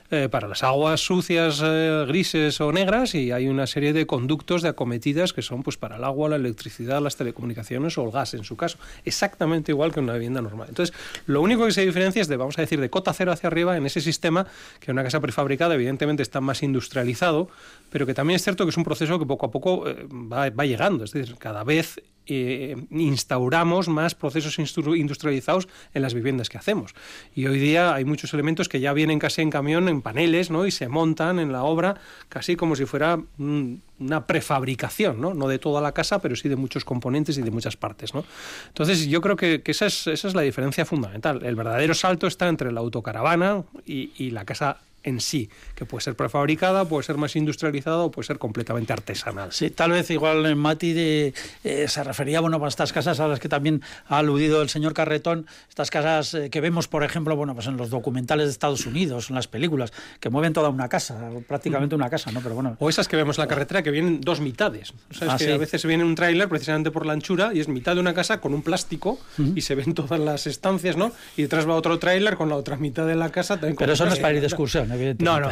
[0.10, 4.62] eh, para las aguas sucias, eh, grises o negras y hay una serie de conductos
[4.62, 8.34] de acometidas que son pues para el agua, la electricidad, las telecomunicaciones o el gas
[8.34, 8.78] en su caso.
[9.04, 10.68] Exactamente igual que una vivienda normal.
[10.70, 10.96] Entonces,
[11.26, 13.76] lo único que se diferencia es de, vamos a decir, de cota cero hacia arriba
[13.76, 14.48] en ese sistema
[14.80, 17.50] que una casa prefabricada evidentemente está más industrializado,
[17.90, 20.50] pero que también es cierto que es un proceso que poco a poco eh, va,
[20.52, 21.04] va, llegando.
[21.04, 26.94] Es decir, cada vez eh, instauramos más procesos industrializados en las viviendas que hacemos.
[27.36, 30.66] Y hoy día hay muchos elementos que ya vienen casi en camión, en paneles, ¿no?
[30.66, 31.96] y se montan en la obra
[32.30, 35.34] casi como si fuera una prefabricación, ¿no?
[35.34, 38.14] no de toda la casa, pero sí de muchos componentes y de muchas partes.
[38.14, 38.26] ¿no?
[38.68, 41.44] Entonces yo creo que, esa, es, esa, es, la diferencia fundamental.
[41.46, 46.04] El verdadero salto está entre la autocaravana y, y la casa en sí, que puede
[46.04, 49.52] ser prefabricada, puede ser más industrializada o puede ser completamente artesanal.
[49.54, 51.34] Sí, tal vez igual Mati de,
[51.64, 54.94] eh, se refería bueno, a estas casas a las que también ha aludido el señor
[54.94, 58.86] Carretón, estas casas eh, que vemos, por ejemplo, bueno, pues en los documentales de Estados
[58.86, 62.42] Unidos, en las películas, que mueven toda una casa, prácticamente una casa, ¿no?
[62.42, 62.76] Pero bueno.
[62.80, 64.92] O esas que vemos en la carretera que vienen dos mitades.
[64.92, 64.96] O
[65.30, 68.02] ah, que a veces viene un tráiler precisamente por la anchura y es mitad de
[68.02, 69.20] una casa con un plástico
[69.56, 71.12] y se ven todas las estancias, ¿no?
[71.36, 73.76] Y detrás va otro tráiler con la otra mitad de la casa también.
[73.78, 75.50] Pero eso no es para ir de excursión, no, no,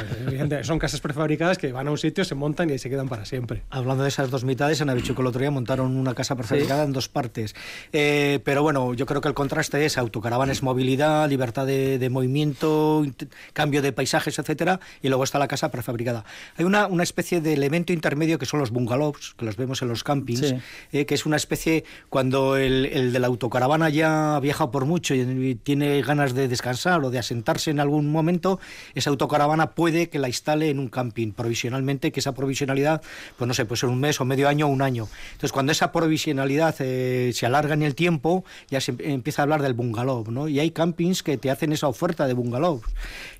[0.63, 3.25] son casas prefabricadas que van a un sitio, se montan y ahí se quedan para
[3.25, 3.63] siempre.
[3.69, 6.93] Hablando de esas dos mitades, en Abichuco el otro día montaron una casa prefabricada en
[6.93, 7.55] dos partes.
[7.93, 13.05] Eh, pero bueno, yo creo que el contraste es autocaravanes, movilidad, libertad de, movimiento,
[13.53, 16.25] cambio de paisajes, etcétera, y luego está la casa prefabricada.
[16.57, 19.89] Hay una, una especie de elemento intermedio que son los bungalows, que los vemos en
[19.89, 20.55] los campings,
[20.91, 24.85] eh, que es una especie cuando el, el de la autocaravana ya ha viajado por
[24.85, 28.59] mucho y tiene ganas de descansar o de asentarse en algún momento,
[28.93, 29.24] esa autocaravana
[29.73, 33.01] puede que la instale en un camping provisionalmente, que esa provisionalidad,
[33.37, 35.07] pues no sé, puede ser un mes o medio año o un año.
[35.33, 39.61] Entonces, cuando esa provisionalidad eh, se alarga en el tiempo, ya se empieza a hablar
[39.61, 40.47] del bungalow, ¿no?
[40.47, 42.81] Y hay campings que te hacen esa oferta de bungalow.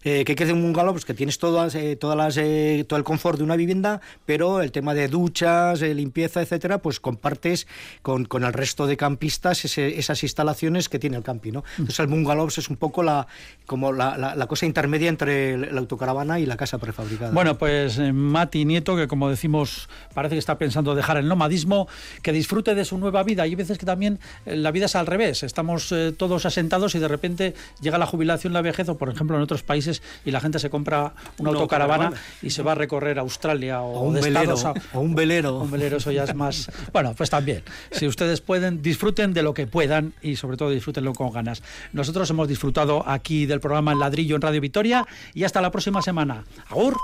[0.04, 0.94] Eh, ¿Qué quiere un bungalow?
[0.94, 4.62] Pues que tienes todas, eh, todas las, eh, todo el confort de una vivienda, pero
[4.62, 7.68] el tema de duchas, limpieza, etcétera, pues compartes
[8.02, 11.64] con, con el resto de campistas esas instalaciones que tiene el camping, ¿no?
[11.72, 13.28] Entonces, el bungalow es un poco la,
[13.66, 17.32] como la, la, cosa intermedia entre el, autocaravana y la casa prefabricada.
[17.32, 21.88] Bueno, pues eh, Mati Nieto, que como decimos, parece que está pensando dejar el nomadismo,
[22.22, 23.44] que disfrute de su nueva vida.
[23.44, 25.44] Hay veces que también eh, la vida es al revés.
[25.44, 29.36] Estamos eh, todos asentados y de repente llega la jubilación, la vejez, o por ejemplo
[29.38, 33.20] en otros países, y la gente se compra una autocaravana y se va a recorrer
[33.20, 34.56] a Australia o, un velero.
[34.94, 35.60] o un velero.
[35.60, 36.72] Un velero, eso ya es más.
[36.92, 37.64] Bueno, pues también.
[37.92, 41.62] Si ustedes pueden, disfruten de lo que puedan y sobre todo disfrútenlo con ganas.
[41.94, 46.02] Nosotros hemos disfrutado aquí del programa El Ladrillo en Radio Vitoria y hasta la próxima
[46.02, 46.44] semana.
[46.70, 46.96] ¡Agur!